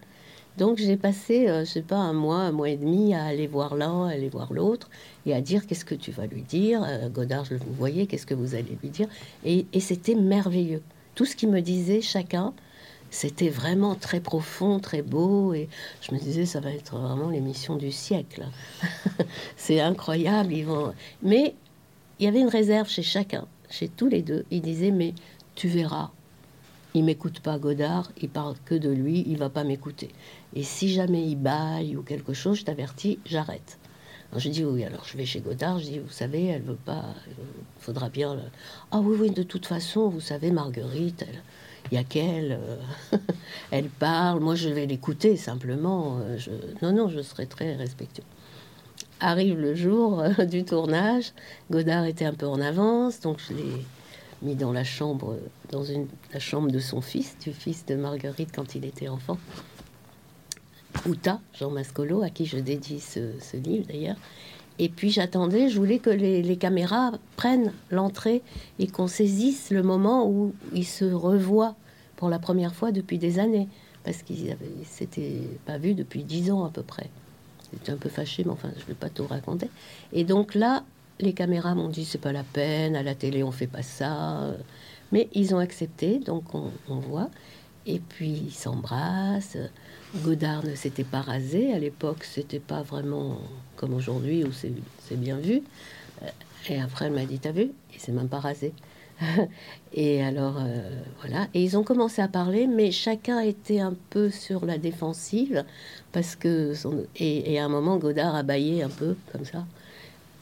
[0.56, 3.46] Donc j'ai passé, euh, je sais pas, un mois, un mois et demi à aller
[3.46, 4.90] voir l'un, à aller voir l'autre
[5.26, 6.82] et à dire qu'est-ce que tu vas lui dire?
[6.84, 9.08] Euh, Godard, je vous voyais, qu'est-ce que vous allez lui dire?
[9.44, 10.82] Et, et c'était merveilleux.
[11.14, 12.54] Tout ce qu'ils me disaient chacun,
[13.10, 15.68] c'était vraiment très profond, très beau, et
[16.02, 18.46] je me disais, ça va être vraiment l'émission du siècle.
[19.56, 20.92] c'est incroyable, ils vont...
[21.22, 21.54] Mais
[22.18, 24.44] il y avait une réserve chez chacun, chez tous les deux.
[24.50, 25.14] Ils disaient, mais
[25.54, 26.10] tu verras,
[26.94, 30.10] il m'écoute pas Godard, il parle que de lui, il va pas m'écouter.
[30.54, 33.78] Et si jamais il baille ou quelque chose, je t'avertis, j'arrête.
[34.36, 37.04] je dis oui, alors je vais chez Godard, je dis, vous savez, elle veut pas,
[37.28, 37.34] il
[37.80, 38.38] faudra bien...
[38.90, 41.42] Ah oui, oui, de toute façon, vous savez, Marguerite, elle
[41.90, 43.16] il y a qu'elle, euh,
[43.70, 46.18] elle parle, moi je vais l'écouter simplement.
[46.20, 46.50] Euh, je,
[46.82, 48.24] non, non, je serai très respectueux.
[49.20, 51.32] Arrive le jour euh, du tournage,
[51.70, 53.84] Godard était un peu en avance, donc je l'ai
[54.42, 55.36] mis dans la chambre,
[55.70, 59.38] dans une, la chambre de son fils, du fils de Marguerite quand il était enfant.
[61.06, 64.16] Outa, Jean Mascolo, à qui je dédie ce, ce livre d'ailleurs.
[64.78, 68.42] Et puis j'attendais, je voulais que les, caméras prennent l'entrée
[68.78, 71.74] et qu'on saisisse le moment où ils se revoient
[72.16, 73.68] pour la première fois depuis des années.
[74.04, 77.10] Parce qu'ils ne s'étaient pas vus depuis dix ans à peu près.
[77.72, 79.68] J'étais un peu fâché, mais enfin, je ne vais pas tout raconter.
[80.12, 80.84] Et donc là,
[81.20, 84.54] les caméras m'ont dit c'est pas la peine, à la télé on fait pas ça.
[85.10, 87.30] Mais ils ont accepté, donc on, on voit.
[87.86, 89.58] Et puis ils s'embrassent.
[90.16, 91.72] Godard ne s'était pas rasé.
[91.72, 93.38] À l'époque, c'était pas vraiment
[93.78, 95.62] comme aujourd'hui où c'est bien vu.
[96.22, 96.26] Euh,
[96.68, 97.70] et après, elle m'a dit T'as vu?
[97.94, 98.72] Il s'est même pas rasé.
[99.94, 101.48] et alors, euh, voilà.
[101.54, 105.64] Et ils ont commencé à parler, mais chacun était un peu sur la défensive.
[106.12, 106.74] Parce que.
[107.16, 109.64] Et, à un moment, Godard a baillé un peu, comme ça.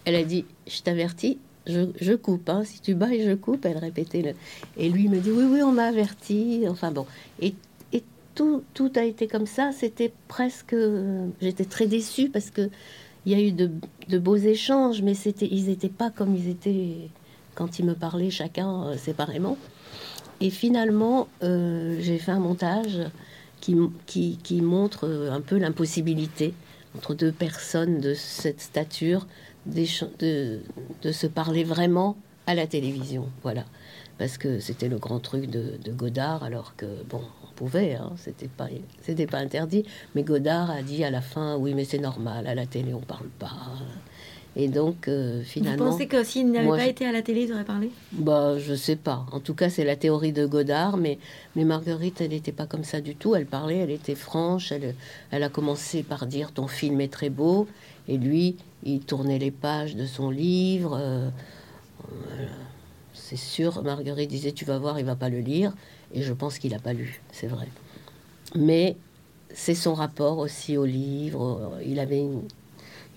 [0.04, 2.48] Elle a dit Je t'avertis, je, coupe.
[2.48, 2.64] Hein.
[2.64, 3.66] Si tu bailles, je coupe.
[3.66, 4.22] Elle répétait.
[4.22, 4.32] Le...
[4.76, 6.64] Et lui me dit Oui, oui, on m'a averti.
[6.68, 7.06] Enfin bon.
[7.40, 7.54] Et
[8.36, 9.72] tout, a été comme ça.
[9.72, 10.76] C'était presque.
[11.40, 12.70] J'étais très déçue parce que
[13.26, 17.10] il y a eu de, beaux échanges, mais c'était, ils n'étaient pas comme ils étaient
[17.54, 19.58] quand ils me parlaient chacun euh, séparément.
[20.40, 23.00] Et finalement, euh, j'ai fait un montage
[23.60, 23.74] qui,
[24.62, 26.54] montre euh, un peu l'impossibilité
[26.96, 29.26] entre deux personnes de cette stature
[29.66, 30.60] de,
[31.02, 33.28] de se parler vraiment à la télévision.
[33.42, 33.64] Voilà
[34.18, 38.48] parce que c'était le grand truc de, Godard, alors que, bon, on pouvait, hein, c'était
[38.48, 38.68] pas,
[39.02, 42.54] c'était pas interdit, mais Godard a dit à la fin, oui, mais c'est normal, à
[42.54, 43.56] la télé, on parle pas.
[44.58, 45.84] Et donc, euh, finalement...
[45.84, 47.90] Vous pensez que s'il n'avait pas été à la télé, il aurait parlé?
[48.12, 49.26] Bah, je sais pas.
[49.32, 51.18] En tout cas, c'est la théorie de Godard, mais,
[51.56, 53.34] mais Marguerite, elle n'était pas comme ça du tout.
[53.34, 54.94] Elle parlait, elle était franche, elle,
[55.30, 57.68] elle a commencé par dire, ton film est très beau,
[58.08, 60.96] et lui, il tournait les pages de son livre.
[60.98, 61.28] Euh,
[63.12, 63.82] c'est sûr.
[63.82, 65.74] Marguerite disait, tu vas voir, il va pas le lire.
[66.14, 67.68] Et je pense qu'il n'a pas lu, c'est vrai.
[68.54, 68.96] Mais
[69.52, 71.78] c'est son rapport aussi au livre.
[71.84, 72.24] Il avait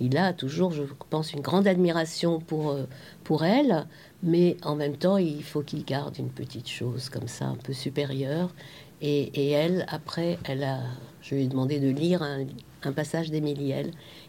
[0.02, 2.86] il a toujours, je pense, une grande admiration pour, euh,
[3.24, 3.86] pour elle,
[4.24, 7.74] mais en même temps, il faut qu'il garde une petite chose comme ça, un peu
[7.74, 8.54] supérieure.
[9.02, 10.80] Et, elle, après, elle a,
[11.22, 12.46] je lui ai demandé de lire un,
[12.84, 13.74] un passage d'Émilie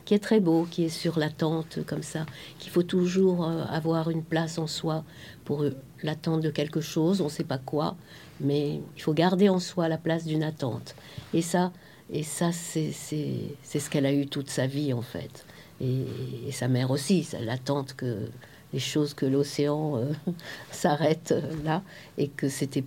[0.05, 2.25] qui est très beau, qui est sur l'attente comme ça,
[2.61, 5.05] qu'il faut toujours euh, avoir une place en soi
[5.45, 5.65] pour
[6.05, 7.97] l'attente de quelque chose, on ne sait pas quoi,
[8.41, 10.95] mais il faut garder en soi la place d'une attente.
[11.35, 11.73] Et ça,
[12.13, 15.45] et ça, c'est ce qu'elle a eu toute sa vie en fait
[15.81, 18.29] et, sa mère aussi, l'attente que
[18.73, 20.13] les choses que l'océan euh,
[20.71, 21.83] s'arrête euh, là
[22.19, 22.85] et que c'était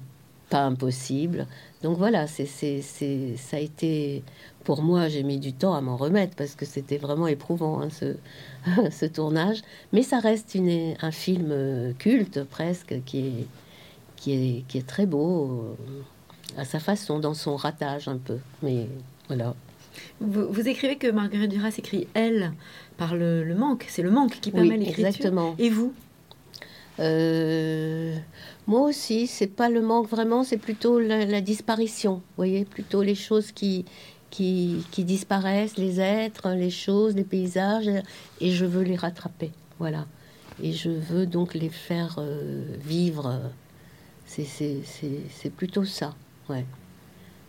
[0.49, 1.47] pas impossible.
[1.81, 4.23] Donc voilà, c'est, ça a été
[4.63, 7.89] pour moi, j'ai mis du temps à m'en remettre parce que c'était vraiment éprouvant hein,
[7.89, 8.15] ce,
[8.91, 9.61] ce tournage.
[9.91, 13.47] Mais ça reste une, un film euh, culte presque qui est,
[14.23, 15.75] qui est, qui est très beau
[16.57, 18.37] à sa façon, dans son ratage un peu.
[18.61, 18.87] Mais
[19.27, 19.53] voilà.
[20.21, 22.53] Vous, écrivez que Marguerite Duras écrit elle
[22.97, 23.85] par le, manque.
[23.89, 25.07] C'est le manque qui permet l'écriture.
[25.07, 25.55] Exactement.
[25.59, 25.93] Et vous?
[26.99, 28.15] Euh,
[28.65, 32.15] Moi aussi, c'est pas le manque vraiment, c'est plutôt la, disparition.
[32.15, 33.83] Vous voyez, plutôt les choses qui,
[34.29, 37.89] qui, disparaissent, les êtres, les choses, les paysages,
[38.39, 39.51] et je veux les rattraper.
[39.79, 40.05] Voilà.
[40.61, 43.41] Et je veux donc les faire euh, vivre.
[44.41, 46.13] C'est plutôt ça.
[46.49, 46.65] Ouais.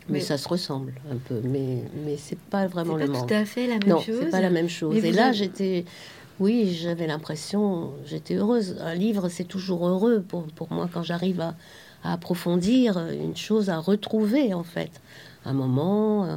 [0.09, 3.67] Mais, ça se ressemble un peu, mais, mais c'est pas vraiment le tout à fait
[3.67, 4.17] la même non, chose.
[4.21, 5.03] c'est pas la même chose.
[5.03, 5.87] Et là, j'étais,
[6.41, 8.77] oui, j'avais l'impression, j'étais heureuse.
[8.81, 11.55] Un livre, c'est toujours heureux pour, pour moi quand j'arrive à,
[12.03, 14.91] à, approfondir une chose, à retrouver en fait
[15.47, 16.29] un moment,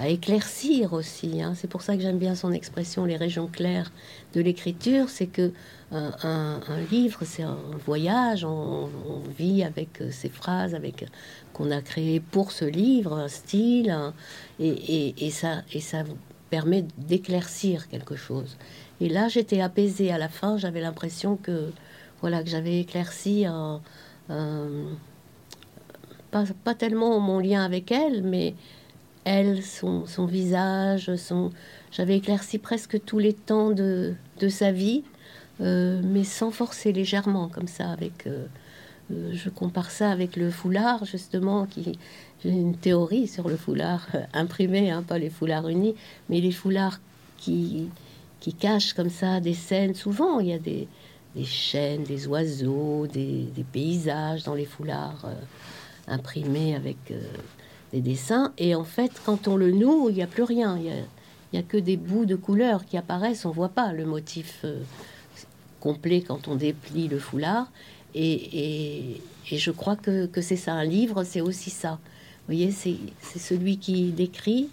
[0.00, 1.42] à éclaircir aussi.
[1.42, 1.54] Hein.
[1.56, 3.90] C'est pour ça que j'aime bien son expression, les régions claires
[4.34, 5.52] de l'écriture, c'est que
[5.90, 8.90] un, un, livre, c'est un voyage, on,
[9.38, 11.06] vit avec ces phrases, avec
[11.54, 13.96] qu'on a créé pour ce livre, un style,
[14.60, 16.04] et, ça, et ça
[16.50, 18.56] permet d'éclaircir quelque chose.
[19.00, 21.70] Et là, j'étais apaisée à la fin, j'avais l'impression que
[22.20, 23.80] voilà que j'avais éclairci un,
[26.30, 28.54] pas, tellement mon lien avec elle, mais
[29.24, 31.50] elle, son, visage, son,
[31.90, 35.02] j'avais éclairci presque tous les temps de, de sa vie,
[35.60, 38.46] euh, mais sans forcer légèrement, comme ça, avec euh,
[39.12, 41.98] euh, je compare ça avec le foulard, justement, qui
[42.44, 45.96] j'ai une théorie sur le foulard imprimé, hein, pas les foulards unis,
[46.28, 47.00] mais les foulards
[47.36, 47.88] qui,
[48.38, 49.94] qui cachent comme ça des scènes.
[49.94, 50.86] Souvent, il y a des,
[51.34, 55.26] des chaînes, des oiseaux, des, paysages dans les foulards
[56.06, 57.12] imprimés avec
[57.92, 58.52] des dessins.
[58.58, 60.78] Et en fait, quand on le noue, il n'y a plus rien.
[60.78, 60.92] Il
[61.52, 63.44] n'y a, que des bouts de couleurs qui apparaissent.
[63.44, 64.64] On voit pas le motif
[65.80, 67.70] complet quand on déplie le foulard.
[68.14, 69.20] Et,
[69.50, 71.92] je crois que, c'est ça, un livre, c'est aussi ça.
[72.46, 74.68] Vous voyez, c'est celui qui l'écrit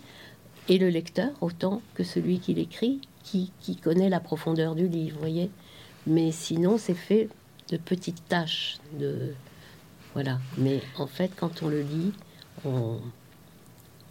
[0.67, 3.51] et le lecteur, autant que celui qui l'écrit, qui,
[3.82, 5.49] connaît la profondeur du livre, vous voyez.
[6.08, 7.30] Mais sinon, c'est fait
[7.69, 9.34] de petites tâches, de...
[10.13, 10.39] Voilà.
[10.58, 12.13] Mais en fait, quand on le lit,
[12.65, 12.99] on,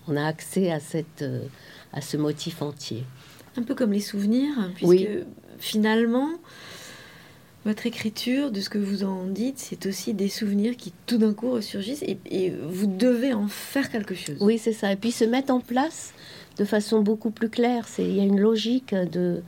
[0.08, 1.24] on a accès à, cette,
[1.92, 3.04] à ce motif entier.
[3.56, 5.08] Un peu comme les souvenirs, puisque
[5.58, 6.30] finalement,
[7.64, 11.32] votre écriture, de ce que vous en dites, c'est aussi des souvenirs qui tout d'un
[11.32, 14.36] coup ressurgissent et, vous devez en faire quelque chose.
[14.40, 14.92] Oui, c'est ça.
[14.92, 16.12] Et puis se mettre en place
[16.58, 17.88] de façon beaucoup plus claire.
[17.88, 19.42] C'est il y a une logique de,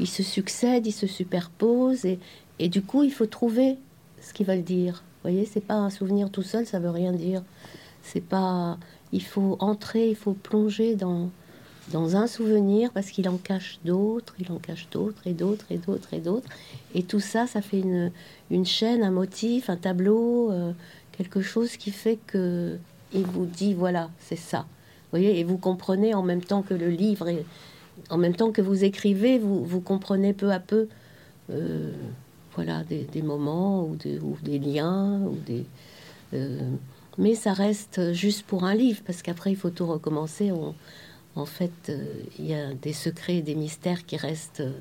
[0.00, 2.18] ils se succèdent, ils se superposent et,
[2.58, 3.78] et du coup il faut trouver
[4.20, 5.02] ce qu'ils veulent dire.
[5.22, 7.42] Vous voyez, c'est pas un souvenir tout seul, ça veut rien dire.
[8.02, 8.78] C'est pas,
[9.12, 11.30] il faut entrer, il faut plonger dans
[11.90, 15.78] dans un souvenir parce qu'il en cache d'autres, il en cache d'autres et d'autres et
[15.78, 16.48] d'autres et d'autres.
[16.94, 18.12] Et tout ça, ça fait une,
[18.50, 20.72] une chaîne, un motif, un tableau, euh,
[21.16, 22.78] quelque chose qui fait que
[23.12, 24.60] il vous dit voilà, c'est ça.
[24.60, 27.28] Vous voyez, et vous comprenez en même temps que le livre
[28.10, 30.88] en même temps que vous écrivez, vous, vous comprenez peu à peu
[31.50, 31.92] euh,
[32.54, 35.66] voilà, des, des, moments ou, ou, des liens ou des.
[36.34, 36.70] Euh,
[37.18, 40.52] mais ça reste juste pour un livre parce qu'après il faut tout recommencer.
[40.52, 40.74] On,
[41.34, 42.04] en fait, euh,
[42.38, 44.72] il y a des secrets, des mystères qui restent euh,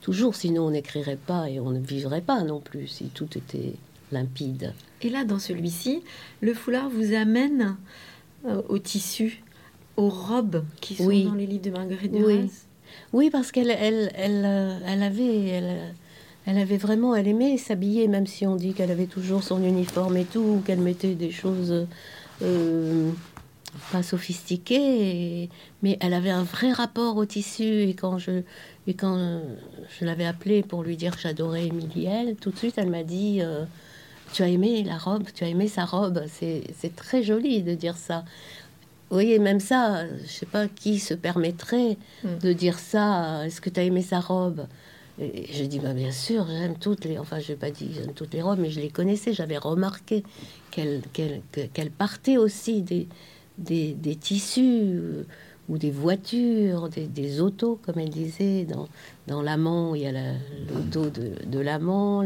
[0.00, 3.74] toujours, sinon on n'écrirait pas et on ne vivrait pas non plus si tout était
[4.10, 4.72] limpide.
[5.02, 6.02] Et là, dans celui-ci,
[6.40, 7.76] le foulard vous amène
[8.46, 9.42] euh, au tissu,
[9.96, 12.32] aux robes qui sont dans les livres de Marguerite Duras.
[12.32, 12.50] Oui,
[13.12, 15.44] oui parce qu'elle elle, elle, elle, avait...
[15.48, 15.94] Elle,
[16.48, 20.16] elle avait vraiment, elle aimait s'habiller, même si on dit qu'elle avait toujours son uniforme
[20.16, 21.86] et tout, qu'elle mettait des choses
[23.92, 25.50] pas sophistiquée,
[25.82, 27.82] mais elle avait un vrai rapport au tissu.
[27.82, 28.42] Et quand je,
[28.86, 29.40] et quand
[29.98, 32.08] je l'avais appelée pour lui dire que j'adorais Émilie,
[32.40, 33.64] tout de suite, elle m'a dit euh,
[34.32, 37.96] Tu as aimé la robe Tu as aimé sa robe C'est très joli de dire
[37.96, 38.24] ça.
[39.10, 42.38] voyez, même ça, je sais pas qui se permettrait Mm.
[42.42, 43.44] de dire ça.
[43.46, 44.66] Est-ce que tu as aimé sa robe?
[45.18, 47.18] Je dis, bah, bien sûr, j'aime toutes les.
[47.18, 49.32] Enfin, je n'ai pas dit j'aime toutes les robes, mais je les connaissais.
[49.32, 50.22] J'avais remarqué
[50.70, 53.08] qu'elle qu'elle que- qu'elle partait aussi des,
[53.58, 54.62] des, des tissus
[54.94, 55.24] euh,
[55.68, 58.88] ou des voitures, des, autos, comme elle disait, dans,
[59.26, 60.32] dans l'amant, il y a la-
[60.72, 62.24] l'auto de, de l'amant,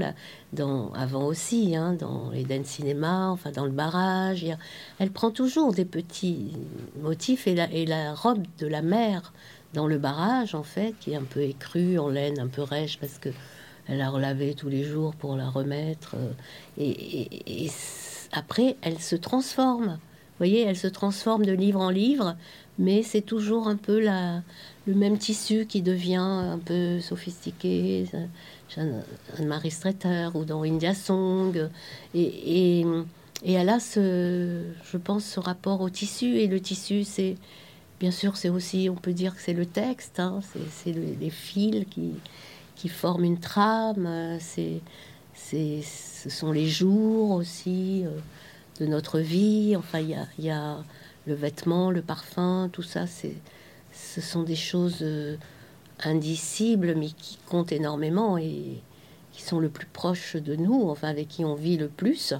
[0.52, 4.42] dans, avant aussi, hein, dans Eden Cinéma, enfin dans le barrage.
[4.44, 4.56] il
[5.00, 6.52] elle prend toujours des petits
[7.02, 9.32] motifs et la, et la robe de la mère
[9.74, 12.98] dans le barrage, en fait, qui est un peu écrue, en laine, un peu rêche,
[12.98, 13.30] parce que
[13.88, 16.14] elle la relavait tous les jours pour la remettre.
[16.16, 16.32] euh,
[16.78, 17.70] et,
[18.32, 19.98] après, elle se transforme.
[19.98, 22.36] Vous voyez, elle se transforme de livre en livre,
[22.78, 24.42] mais c'est toujours un peu la,
[24.86, 28.06] le même tissu qui devient un peu sophistiqué.
[28.76, 31.68] Anne-Marie Streeter ou dans India Song.
[32.14, 32.80] Et,
[33.44, 36.38] et, elle a je pense, ce rapport au tissu.
[36.38, 37.36] Et le tissu, c'est,
[38.02, 41.14] bien sûr, c'est aussi, on peut dire que c'est le texte, hein, c'est, c'est le-
[41.20, 42.10] les fils qui,
[42.74, 44.06] qui forment une trame.
[44.06, 44.80] euh, C'est,
[45.34, 48.10] ce sont les jours aussi euh,
[48.80, 49.76] de notre vie.
[49.76, 50.82] Enfin, il y a, y a
[51.28, 53.36] le vêtement, le parfum, tout ça, c'est,
[53.92, 55.36] ce sont des choses euh,
[56.02, 58.82] indicibles, mais qui comptent énormément et
[59.32, 62.34] qui sont le plus proches de nous, enfin avec qui on vit le plus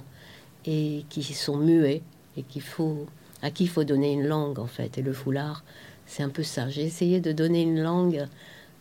[0.65, 2.01] et qui sont muets
[2.37, 3.05] et qu'il faut,
[3.43, 4.97] à qui il faut donner une langue en fait.
[4.97, 5.63] Et le foulard,
[6.07, 6.67] c'est un peu ça.
[6.69, 8.25] J'ai essayé de donner une langue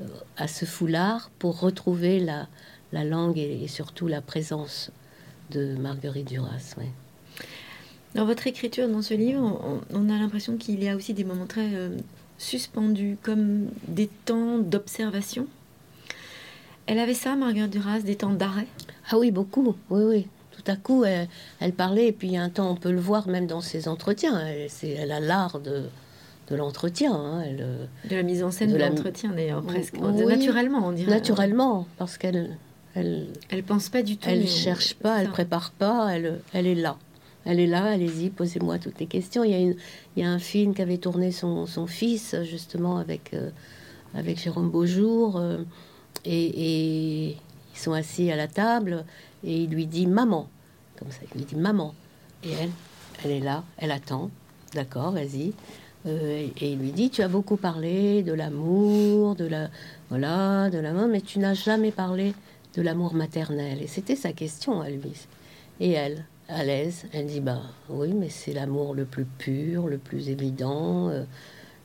[0.01, 0.07] euh,
[0.38, 2.48] à ce foulard pour retrouver la,
[2.92, 4.90] la langue et, et surtout la présence
[5.51, 6.75] de Marguerite Duras.
[6.79, 6.88] ouais.
[8.14, 11.25] Dans votre écriture, dans ce livre, on, on a l'impression qu'il y a aussi des
[11.25, 11.96] moments très euh,
[12.38, 15.46] suspendus, comme des temps d'observation.
[16.87, 18.66] Elle avait ça, Marguerite Duras, des temps d'arrêt?
[19.11, 20.27] Ah oui, beaucoup, oui, oui.
[20.64, 21.29] Tout à coup, elle,
[21.61, 23.61] elle parlait, et puis il y a un temps, on peut le voir même dans
[23.61, 24.40] ses entretiens.
[24.46, 25.85] Elle, elle a l'art de,
[26.48, 27.12] de l'entretien.
[27.14, 27.42] hein.
[27.44, 29.94] Elle, euh, De la mise en scène De de, la- l'entretien, d'ailleurs, presque.
[30.01, 30.25] Oui.
[30.25, 31.11] Naturellement, on dirait.
[31.11, 32.57] naturellement, parce qu'elle
[32.94, 34.29] elle, Elle pense pas du tout.
[34.29, 35.33] elle cherche pas, elle ça.
[35.33, 36.96] prépare pas, elle, elle est là.
[37.44, 39.42] Elle est là, allez-y, posez-moi toutes les questions.
[39.42, 39.75] Il y a, une,
[40.16, 43.51] il y a un film qu'avait tourné son, son fils, justement, avec, euh,
[44.14, 45.38] avec Jérôme Beaujour.
[45.38, 45.59] euh,
[46.25, 47.37] et, et
[47.75, 49.05] ils sont assis à la table,
[49.42, 50.48] et il lui dit Maman.
[51.02, 51.94] Comme ça, dit Maman.
[52.44, 52.70] Et elle,
[53.24, 54.30] elle est là, elle attend.
[54.74, 55.52] D'accord, vas-y.
[56.06, 59.68] Euh, et, il lui dit Tu as beaucoup parlé de l'amour, de la.
[60.10, 62.34] Voilà, de l'amour, mais tu n'as jamais parlé
[62.74, 63.82] de l'amour maternel.
[63.82, 65.26] Et c'était sa question à lui.
[65.80, 69.98] Et elle, à l'aise, elle dit Bah oui, mais c'est l'amour le plus pur, le
[69.98, 71.08] plus évident.
[71.08, 71.24] euh,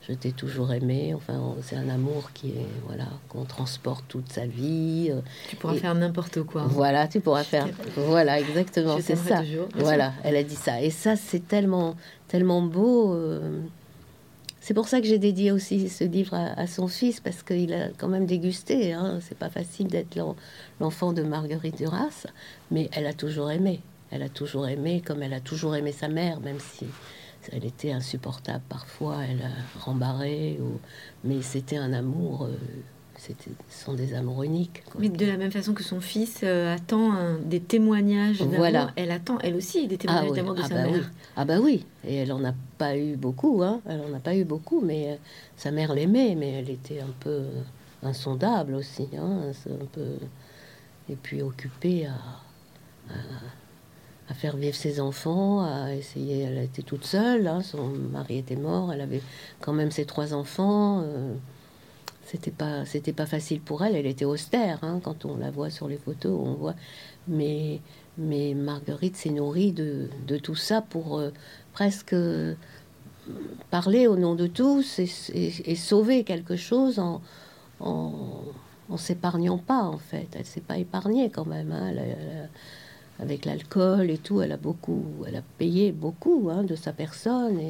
[0.08, 1.12] je t'ai toujours aimé.
[1.14, 5.08] Enfin, c'est un amour qui est, voilà, qu'on transporte toute sa vie.
[5.10, 6.62] euh, Tu pourras Et- faire n'importe quoi.
[6.68, 7.68] voilà, tu pourras faire.
[7.96, 9.40] Voilà, exactement, c'est ça.
[9.40, 10.80] toujours, Voilà, elle a dit ça.
[10.82, 11.94] Et ça, c'est tellement,
[12.28, 13.12] tellement beau.
[13.14, 13.60] euh,
[14.60, 17.72] C'est pour ça que j'ai dédié aussi ce livre à, à son fils, parce qu'il
[17.72, 18.92] a quand même dégusté.
[18.92, 19.18] Hein.
[19.22, 20.36] C'est pas facile d'être l'en-
[20.80, 22.26] l'enfant de Marguerite Duras,
[22.70, 23.80] mais elle a toujours aimé.
[24.10, 26.86] Elle a toujours aimé, comme elle a toujours aimé sa mère, même si
[27.52, 30.78] elle était insupportable parfois, elle a rembarré, ou...
[31.24, 32.44] mais c'était un amour.
[32.44, 32.56] euh,
[33.16, 34.84] C'était, sont des amours uniques.
[34.84, 35.00] quoi.
[35.00, 38.92] Mais de la même façon que son fils euh, attend un- des témoignages d'amour, Voilà.
[38.94, 40.36] elle attend elle aussi des témoignages oui.
[40.36, 40.92] d'amour de ah sa bah mère.
[40.94, 41.00] oui.
[41.36, 41.84] Ah bah oui.
[42.06, 43.80] Et elle en a pas eu beaucoup, hein.
[43.88, 45.16] Elle en a pas eu beaucoup, mais euh,
[45.56, 47.62] sa mère l'aimait, mais elle était un peu euh,
[48.04, 49.50] insondable aussi, hein.
[49.68, 50.12] Un peu
[51.10, 52.12] et puis occupée à,
[53.12, 53.14] à,
[54.30, 56.42] à faire vivre ses enfants, à essayer.
[56.42, 57.62] Elle était toute seule, hein.
[57.62, 59.22] Son mari était mort, elle avait
[59.60, 61.02] quand même ses trois enfants.
[61.02, 61.34] euh,
[62.28, 62.84] c'était pas
[63.16, 66.38] pas facile pour elle elle était austère hein, quand on la voit sur les photos
[66.38, 66.74] on voit
[67.26, 67.80] mais
[68.18, 71.30] mais Marguerite s'est nourrie de, de tout ça pour euh,
[71.72, 72.54] presque euh,
[73.70, 77.22] parler au nom de tous et, sauver quelque chose en
[77.80, 78.42] en,
[78.96, 81.92] s'épargnant pas en fait elle s'est pas épargnée quand même hein.
[83.20, 87.60] Avec l'alcool et tout elle a beaucoup elle a payé beaucoup hein, de sa personne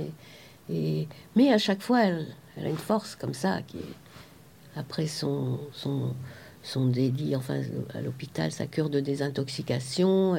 [0.70, 2.26] et, mais à chaque fois elle,
[2.58, 5.58] a une force comme ça qui est après son,
[6.76, 7.62] délit, enfin
[7.94, 10.37] à l'hôpital, sa cure de désintoxication,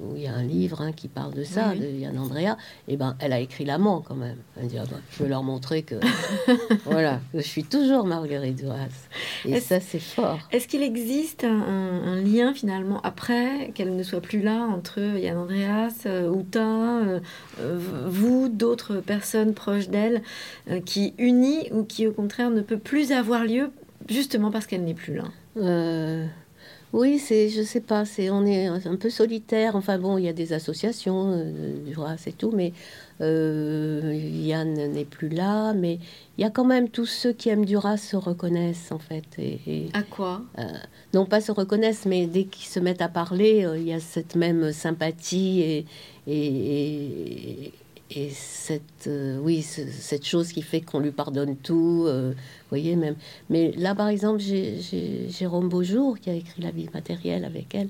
[0.00, 1.92] où il y a un livre hein, qui parle de ça, Oui, oui.
[1.92, 2.56] de Yann Andrea,
[2.88, 4.38] et ben elle a écrit l'amant quand même.
[4.60, 5.96] Elle dit, ah ben, je vais leur montrer que
[6.84, 8.88] voilà, que je suis toujours Marguerite Duras.
[9.44, 10.38] Et ça c'est fort.
[10.50, 16.04] Est-ce qu'il existe un, lien finalement après qu'elle ne soit plus là entre Yann Andreas,
[16.06, 17.20] euh, Uta, euh,
[17.60, 20.22] euh, vous, d'autres personnes proches d'elle,
[20.70, 23.70] euh, qui unit ou qui au contraire ne peut plus avoir lieu
[24.08, 25.24] justement parce qu'elle n'est plus là?
[26.92, 29.76] Oui, c'est, je sais pas, c'est, on est un peu solitaire.
[29.76, 32.74] Enfin bon, il y a des associations euh, du Duras et tout, mais
[33.22, 35.72] euh, Yann n'est plus là.
[35.72, 35.98] Mais
[36.36, 39.24] il y a quand même tous ceux qui aiment Duras se reconnaissent en fait.
[39.38, 40.42] Et, à quoi?
[40.58, 40.64] Euh,
[41.14, 44.36] Non pas se reconnaissent, mais dès qu'ils se mettent à parler, il y a cette
[44.36, 45.86] même sympathie et,
[46.26, 47.72] et,
[48.14, 52.34] et cette, euh, oui, cette chose qui fait qu'on lui pardonne tout, euh,
[52.68, 53.16] voyez même.
[53.48, 57.88] Mais là, par exemple, j'ai Jérôme Beaujour qui a écrit La vie matérielle avec elle,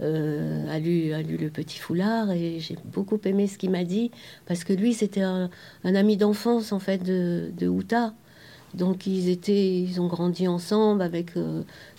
[0.00, 3.84] euh, a, lu, a lu Le Petit Foulard et j'ai beaucoup aimé ce qu'il m'a
[3.84, 4.10] dit
[4.46, 5.50] parce que lui, c'était un,
[5.84, 8.14] ami d'enfance en fait de, de Outa.
[8.74, 11.34] Donc ils étaient, ils ont grandi ensemble avec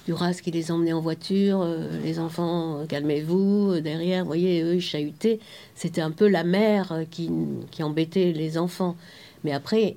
[0.05, 4.75] Duras qui les emmenait en voiture, euh, les enfants, euh, calmez-vous, euh, derrière, voyez, eux,
[4.75, 5.39] ils chahutaient.
[5.75, 7.29] C'était un peu la mère qui,
[7.81, 8.97] embêtait les enfants.
[9.45, 9.95] Mais après,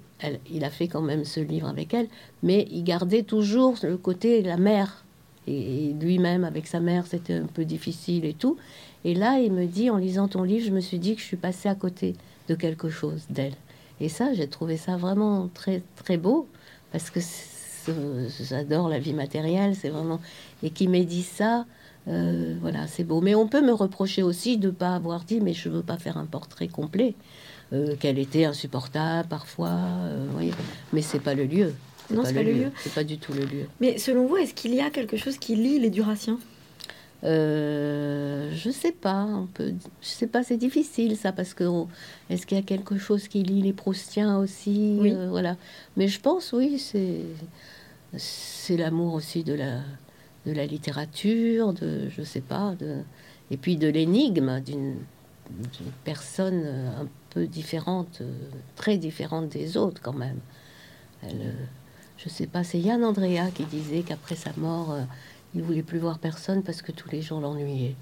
[0.51, 2.09] il a fait quand même ce livre avec elle,
[2.43, 5.05] mais il gardait toujours le côté la mère.
[5.49, 8.57] Et, lui-même, avec sa mère, c'était un peu difficile et tout.
[9.05, 11.27] Et là, il me dit, en lisant ton livre, je me suis dit que je
[11.27, 12.15] suis passée à côté
[12.49, 13.55] de quelque chose d'elle.
[14.01, 16.49] Et ça, j'ai trouvé ça vraiment très, très beau,
[16.93, 17.21] parce que
[18.43, 20.21] j'adore la vie matérielle, c'est vraiment.
[20.63, 21.67] Et qui m'ait dit ça,
[22.09, 23.21] euh, voilà, c'est beau.
[23.21, 25.99] Mais on peut me reprocher aussi de ne pas avoir dit, mais je veux pas
[25.99, 27.15] faire un portrait complet,
[27.73, 30.53] euh, qu'elle était insupportable parfois, euh, oui.
[30.93, 31.75] mais c'est pas le lieu.
[32.11, 32.73] Non, c'est pas, le lieu.
[32.79, 33.67] C'est pas du tout le lieu.
[33.81, 36.39] Mais selon vous, est-ce qu'il y a quelque chose qui lie les Duraciens?
[37.25, 41.65] Euh, je sais pas, on peut, je sais pas, c'est difficile ça parce que
[42.29, 45.15] est-ce qu'il y a quelque chose qui lie les Proustiens aussi, oui.
[45.29, 45.57] voilà.
[45.97, 47.23] Mais je pense oui, c'est
[48.17, 49.81] c'est l'amour aussi de la,
[50.47, 52.99] de la littérature, de, je sais pas, de,
[53.51, 54.97] et puis de l'énigme d'une
[56.05, 56.65] personne
[57.01, 58.23] un peu différente,
[58.77, 60.39] très différente des autres quand même.
[61.23, 61.55] Elle,
[62.19, 64.97] je sais pas, c'est Yann Andrea qui disait qu'après sa mort,
[65.57, 67.97] il voulait plus voir personne parce que tous les gens l'ennuyaient.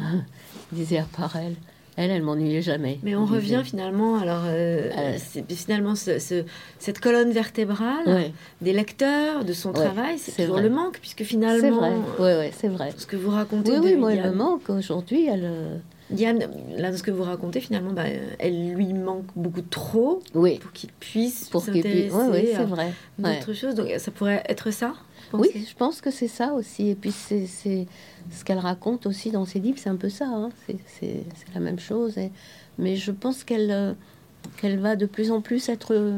[0.00, 0.24] il
[0.72, 1.56] disait à part elle,
[1.96, 2.98] elle, elle m'ennuyait jamais.
[3.02, 6.44] Mais on revient finalement, alors, euh, euh, c'est finalement ce,
[6.78, 8.30] cette colonne vertébrale
[8.60, 11.60] des lecteurs, de son travail, c'est toujours le manque, puisque finalement.
[11.60, 12.92] C'est vrai, ouais, ouais, c'est vrai.
[12.96, 13.72] Ce que vous racontez.
[13.72, 15.26] Oui, oui, moi, elle me manque aujourd'hui.
[15.26, 15.44] Elle.
[15.44, 15.76] Euh,
[16.10, 18.02] Diane, là, ce que vous racontez, finalement, bah,
[18.40, 20.58] elle lui manque beaucoup trop oui.
[20.58, 22.92] pour qu'il puisse pour s'intéresser oui, c'est vrai.
[23.18, 23.76] d'autres choses.
[23.76, 24.94] Donc, ça pourrait être ça?
[25.32, 26.88] Oui, je pense que c'est ça aussi.
[26.88, 30.26] Et puis, c'est ce qu'elle raconte aussi dans ses livres, c'est un peu ça.
[30.26, 30.50] Hein.
[30.98, 31.24] C'est
[31.54, 32.18] la même chose.
[32.18, 32.30] Et,
[32.78, 33.92] mais je pense qu'elle euh,
[34.56, 36.12] qu'elle va de plus en plus être,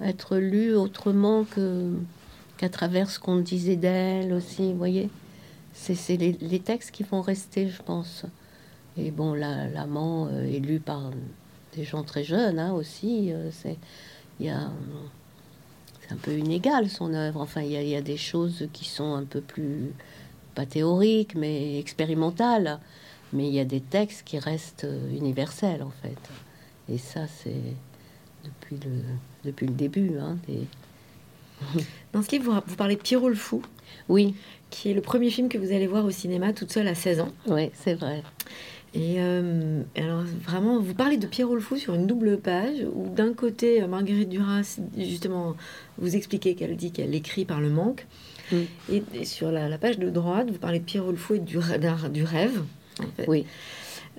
[0.00, 1.44] être lue autrement
[2.58, 4.72] qu'à travers ce qu'on disait d'elle aussi.
[4.72, 5.08] Vous voyez
[5.72, 8.24] C'est les, les textes qui vont rester, je pense.
[8.96, 11.10] Et bon, l'amant euh, est lu par
[11.76, 13.32] des gens très jeunes hein, aussi.
[13.32, 13.78] Euh, c'est
[14.38, 14.70] il y a
[16.10, 17.40] c'est un peu inégal son œuvre.
[17.40, 19.92] Enfin, il y, a, il y, a, des choses qui sont un peu plus
[20.54, 22.80] pas théoriques, mais expérimentales.
[23.32, 26.18] Mais il y a des textes qui restent euh, universels en fait.
[26.92, 27.62] Et ça, c'est
[28.44, 29.02] depuis le
[29.44, 30.18] depuis le début.
[30.18, 30.66] Hein, des...
[32.12, 33.62] Dans ce livre, vous, vous parlez de Pierrot le fou.
[34.08, 34.34] Oui.
[34.70, 37.20] Qui est le premier film que vous allez voir au cinéma toute seule à 16
[37.20, 37.32] ans.
[37.46, 38.22] Oui, c'est vrai.
[38.92, 43.08] Et euh, alors vraiment, vous parlez de Pierrot le Fou sur une double page où
[43.08, 45.54] d'un côté, euh, Marguerite Duras, justement,
[45.98, 48.06] vous expliquez qu'elle dit qu'elle écrit par le manque.
[48.50, 48.56] Mm.
[48.92, 51.58] Et, sur la, page de droite, vous parlez de Pierrot le Fou et du,
[52.12, 52.62] du rêve.
[53.28, 53.46] Oui.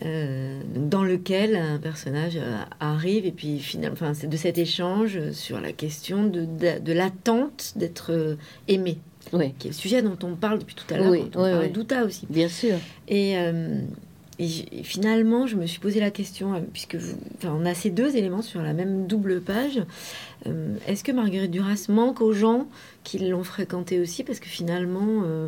[0.03, 2.39] Euh, dans lequel un personnage
[2.79, 6.45] arrive et puis finalement, enfin, c'est de cet échange sur la question de,
[6.79, 8.37] de, l'attente d'être
[8.69, 8.97] aimé.
[9.33, 9.53] Oui.
[9.59, 12.05] Qui est le sujet dont on parle depuis tout à l'heure, oui, quand on d'Outa
[12.05, 12.25] aussi.
[12.29, 12.77] Bien sûr.
[13.09, 13.35] Et,
[14.41, 17.91] et, finalement, je me suis posé la question, euh, puisque vous, enfin, on a ces
[17.91, 19.81] deux éléments sur la même double page.
[20.47, 22.67] Euh, est-ce que Marguerite Duras manque aux gens
[23.03, 24.23] qui l'ont fréquenté aussi?
[24.23, 25.47] Parce que finalement, euh,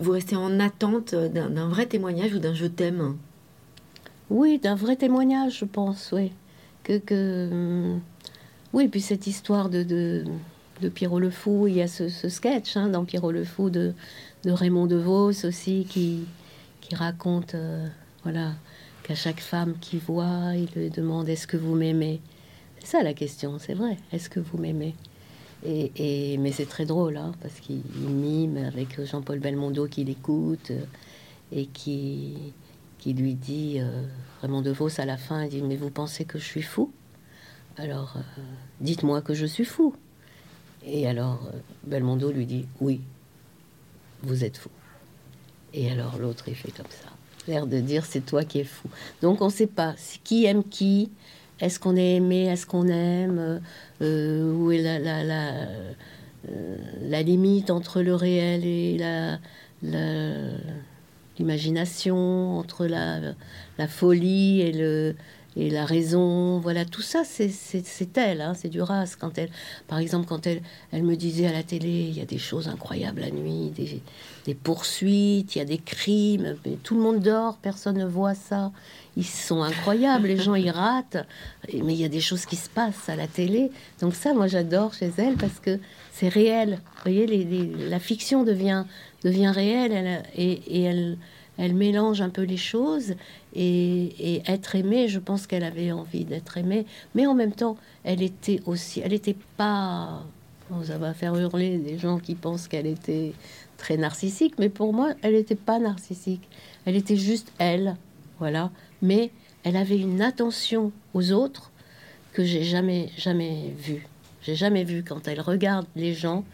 [0.00, 3.16] vous restez en attente d'un vrai témoignage ou d'un je t'aime?
[4.30, 6.32] Oui, d'un vrai témoignage, je pense, oui.
[6.84, 7.96] Que, que...
[8.72, 10.24] Oui, puis cette histoire de, de,
[10.80, 13.92] de, Pierrot le Fou, il y a ce, sketch hein, dans Pierrot le Fou de,
[14.44, 16.20] de Raymond DeVos aussi qui
[16.92, 17.88] qui raconte, euh,
[18.22, 18.52] voilà,
[19.02, 22.20] qu'à chaque femme qui voit, il lui demande est-ce que vous m'aimez?
[22.78, 23.96] C'est ça la question, c'est vrai.
[24.12, 24.94] Est-ce que vous m'aimez?
[25.64, 30.84] Et, mais c'est très drôle, hein, parce qu'il mime avec Jean-Paul Belmondo qui l'écoute euh,
[31.50, 32.36] et qui,
[33.06, 34.04] lui dit, euh,
[34.40, 36.92] vraiment de Vos à la fin, il dit Mais vous pensez que je suis fou?
[37.78, 38.18] Alors,
[38.82, 39.94] dites-moi que je suis fou.
[40.84, 41.40] Et alors,
[41.84, 43.00] Belmondo lui dit Oui,
[44.22, 44.68] vous êtes fou.
[45.74, 47.08] Et alors l'autre, il fait comme ça.
[47.48, 48.88] L'air de dire, c'est toi qui es fou.
[49.20, 51.10] Donc on ne sait pas qui aime qui.
[51.60, 52.46] Est-ce qu'on est aimé?
[52.46, 53.60] Est-ce qu'on aime?
[54.00, 59.38] Euh, Où est euh, la, limite entre le réel et la,
[61.38, 65.14] l'imagination, entre la folie et le,
[65.56, 69.16] et la raison, voilà, tout ça, c'est elle, hein, c'est Duras.
[69.18, 69.50] Quand elle,
[69.86, 72.68] par exemple, quand elle, elle me disait à la télé, il y a des choses
[72.68, 74.00] incroyables la nuit, des,
[74.46, 78.34] des poursuites, il y a des crimes, mais tout le monde dort, personne ne voit
[78.34, 78.72] ça.
[79.16, 81.26] Ils sont incroyables, les gens ils ratent,
[81.72, 83.70] mais il y a des choses qui se passent à la télé.
[84.00, 85.78] Donc ça, moi j'adore chez elle parce que
[86.12, 86.80] c'est réel.
[86.96, 88.84] Vous voyez, les, la fiction devient,
[89.22, 91.18] devient réelle elle, et, et elle
[91.58, 93.14] elle mélange un peu les choses
[93.54, 98.22] et, être aimée, je pense qu'elle avait envie d'être aimée, mais en même temps, elle
[98.22, 100.24] était aussi, elle n'était pas,
[100.84, 103.32] ça va faire hurler des gens qui pensent qu'elle était
[103.76, 106.48] très narcissique, mais pour moi, elle n'était pas narcissique,
[106.86, 107.96] elle était juste elle,
[108.38, 108.70] voilà,
[109.02, 109.30] mais
[109.64, 111.70] elle avait une attention aux autres
[112.32, 114.06] que j'ai jamais, jamais vue.
[114.42, 116.44] J'ai jamais vu quand elle regarde les gens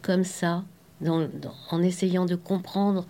[0.00, 0.64] comme ça,
[1.06, 3.04] en essayant de comprendre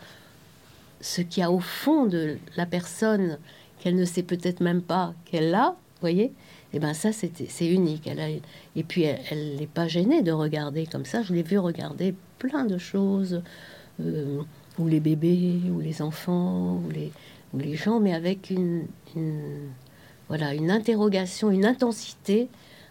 [1.04, 3.38] ce qu'il y a au fond de la personne
[3.78, 6.24] qu'elle ne sait peut-être même pas qu'elle a, voyez
[6.72, 8.10] et eh ben ça c'est unique.
[8.74, 11.22] Et puis elle n'est pas gênée de regarder comme ça.
[11.22, 13.42] Je l'ai vu regarder plein de choses,
[14.00, 14.40] euh,
[14.78, 17.12] ou les bébés, ou les enfants, ou les,
[17.52, 18.86] ou les gens, mais avec une,
[20.26, 22.48] voilà une interrogation, une intensité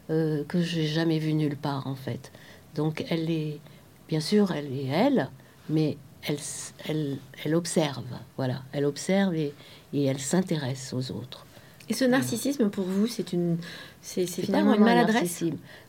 [0.09, 2.31] euh, que j'ai jamais vue nulle part en fait.
[2.75, 3.59] Donc elle est,
[4.07, 5.29] bien sûr, elle est elle,
[5.67, 5.97] mais
[6.27, 8.03] elle, elle, observe,
[8.37, 9.53] voilà, elle observe et,
[9.93, 11.45] elle s'intéresse aux autres.
[11.89, 13.57] Et ce narcissisme, pour vous, c'est une,
[14.01, 15.43] c'est finalement une maladresse.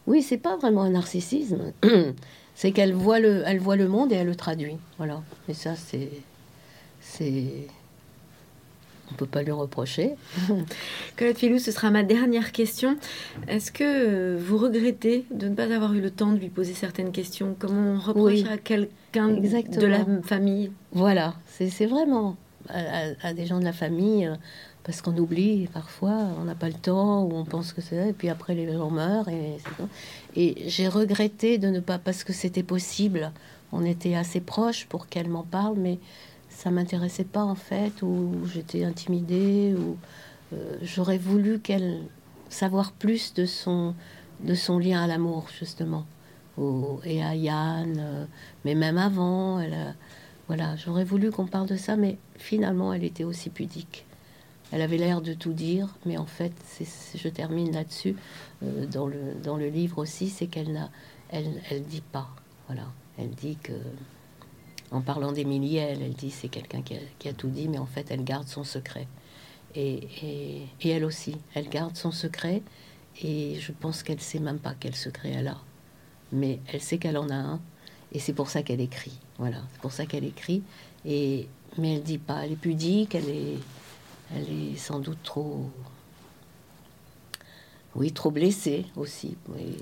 [0.06, 1.72] Oui, c'est pas vraiment un narcissisme.
[2.54, 4.76] c'est qu'elle voit le, elle voit le monde et elle le traduit.
[4.98, 5.22] Voilà.
[5.48, 6.10] Et ça, c'est,
[7.00, 7.68] c'est,
[9.10, 10.14] on peut pas lui reprocher.
[11.16, 12.96] Colette Filou, ce sera ma dernière question.
[13.48, 16.74] Est-ce que euh, vous regrettez de ne pas avoir eu le temps de lui poser
[16.74, 17.54] certaines questions?
[17.58, 20.70] Comment on reproche à quelqu'un de la famille?
[20.92, 22.36] Voilà, c'est vraiment
[22.68, 24.34] à, des gens de la famille, euh,
[24.84, 28.12] parce qu'on oublie parfois, on n'a pas le temps, ou on pense que c'est et
[28.12, 29.28] puis après les gens meurent.
[29.28, 29.58] Et,
[30.36, 33.32] et j'ai regretté de ne pas, parce que c'était possible,
[33.72, 35.98] on était assez proches pour qu'elle m'en parle, mais
[36.54, 39.96] ça m'intéressait pas en fait, ou j'étais intimidée, ou
[40.52, 42.00] euh, j'aurais voulu qu'elle
[42.48, 43.94] savoir plus de son,
[44.40, 46.06] de son lien à l'amour justement,
[47.04, 48.24] et à Yann, euh,
[48.64, 49.94] mais même avant, elle,
[50.46, 54.06] voilà, j'aurais voulu qu'on parle de ça, mais finalement elle était aussi pudique.
[54.72, 56.52] Elle avait l'air de tout dire, mais en fait,
[57.14, 58.16] je termine là-dessus
[58.62, 60.90] euh, dans, le, dans le livre aussi, c'est qu'elle n'a,
[61.28, 62.28] elle, elle dit pas,
[62.66, 62.86] voilà,
[63.18, 63.72] elle dit que
[64.94, 68.06] en parlant d'Émilie, elle, elle dit c'est quelqu'un qui, a, tout dit, mais en fait,
[68.10, 69.08] elle garde son secret.
[69.74, 70.06] Et,
[70.80, 72.62] et, elle aussi, elle garde son secret.
[73.22, 75.58] Et je pense qu'elle sait même pas quel secret elle a.
[76.30, 77.60] Mais elle sait qu'elle en a un.
[78.12, 79.18] Et c'est pour ça qu'elle écrit.
[79.38, 80.62] Voilà, c'est pour ça qu'elle écrit.
[81.04, 83.58] Et, mais elle dit pas, elle est pudique, elle est,
[84.34, 85.68] elle est sans doute trop
[87.96, 89.36] oui, trop blessé aussi.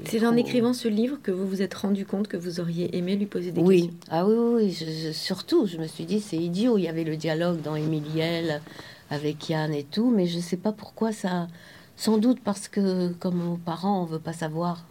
[0.05, 3.17] C'est en écrivant ce livre que vous vous êtes rendu compte que vous auriez aimé
[3.17, 3.83] lui poser des oui.
[3.83, 3.99] questions?
[4.11, 5.15] Ah oui, oui, oui.
[5.15, 6.77] surtout, je me suis dit, c'est idiot.
[6.77, 8.61] Il y avait le dialogue dans Émiliel
[9.09, 11.49] avec Yann et tout, mais je ne sais pas pourquoi ça.
[11.97, 14.85] Sans doute parce que, comme aux parents, on veut pas savoir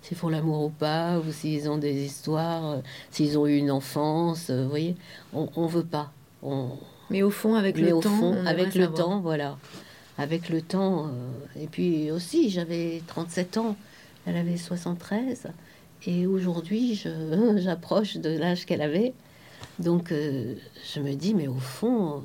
[0.00, 2.78] s'ils font l'amour ou pas, ou s'ils ont des histoires,
[3.10, 4.50] s'ils ont eu une enfance.
[4.50, 4.96] Vous voyez,
[5.34, 6.10] on, ne veut pas.
[6.42, 6.70] On...
[7.10, 9.58] Mais au fond, avec le temps, avec le temps, voilà
[10.18, 11.06] avec le temps.
[11.06, 13.76] Euh, et puis aussi, j'avais 37 ans,
[14.26, 15.48] elle avait 73.
[16.06, 17.02] Et aujourd'hui,
[17.56, 19.12] j'approche de l'âge qu'elle avait.
[19.78, 20.54] Donc, euh,
[20.94, 22.22] je me dis, mais au fond,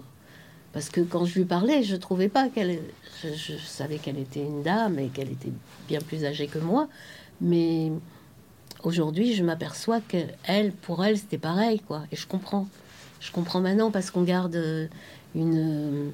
[0.74, 2.80] parce que quand je lui parlais, je trouvais pas qu'elle.
[3.24, 5.52] Je, savais qu'elle était une dame et qu'elle était
[5.88, 6.88] bien plus âgée que moi.
[7.39, 7.92] Mais
[8.84, 12.04] aujourd'hui, je m'aperçois que elle, pour elle, c'était pareil, quoi.
[12.12, 12.68] Et je comprends.
[13.20, 14.89] Je comprends maintenant parce qu'on garde
[15.36, 16.12] une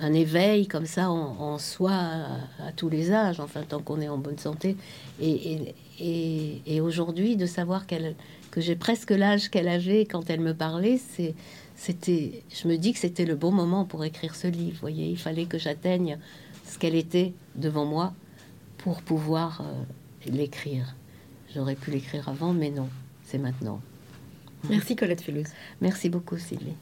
[0.00, 4.18] un éveil comme ça en, soi à, tous les âges, enfin tant qu'on est en
[4.18, 4.76] bonne santé.
[5.20, 8.14] Et, et, aujourd'hui, de savoir qu'elle,
[8.50, 11.34] que j'ai presque l'âge qu'elle avait quand elle me parlait, c'est,
[11.76, 14.78] c'était, je me dis que c'était le bon moment pour écrire ce livre.
[14.80, 16.18] Voyez, il fallait que j'atteigne
[16.66, 18.14] ce qu'elle était devant moi
[18.78, 20.94] pour pouvoir euh, l'écrire.
[21.54, 22.88] J'aurais pu l'écrire avant, mais non,
[23.24, 23.80] c'est maintenant.
[24.68, 25.46] Merci Colette Felus.
[25.80, 26.76] Merci beaucoup Sylvie.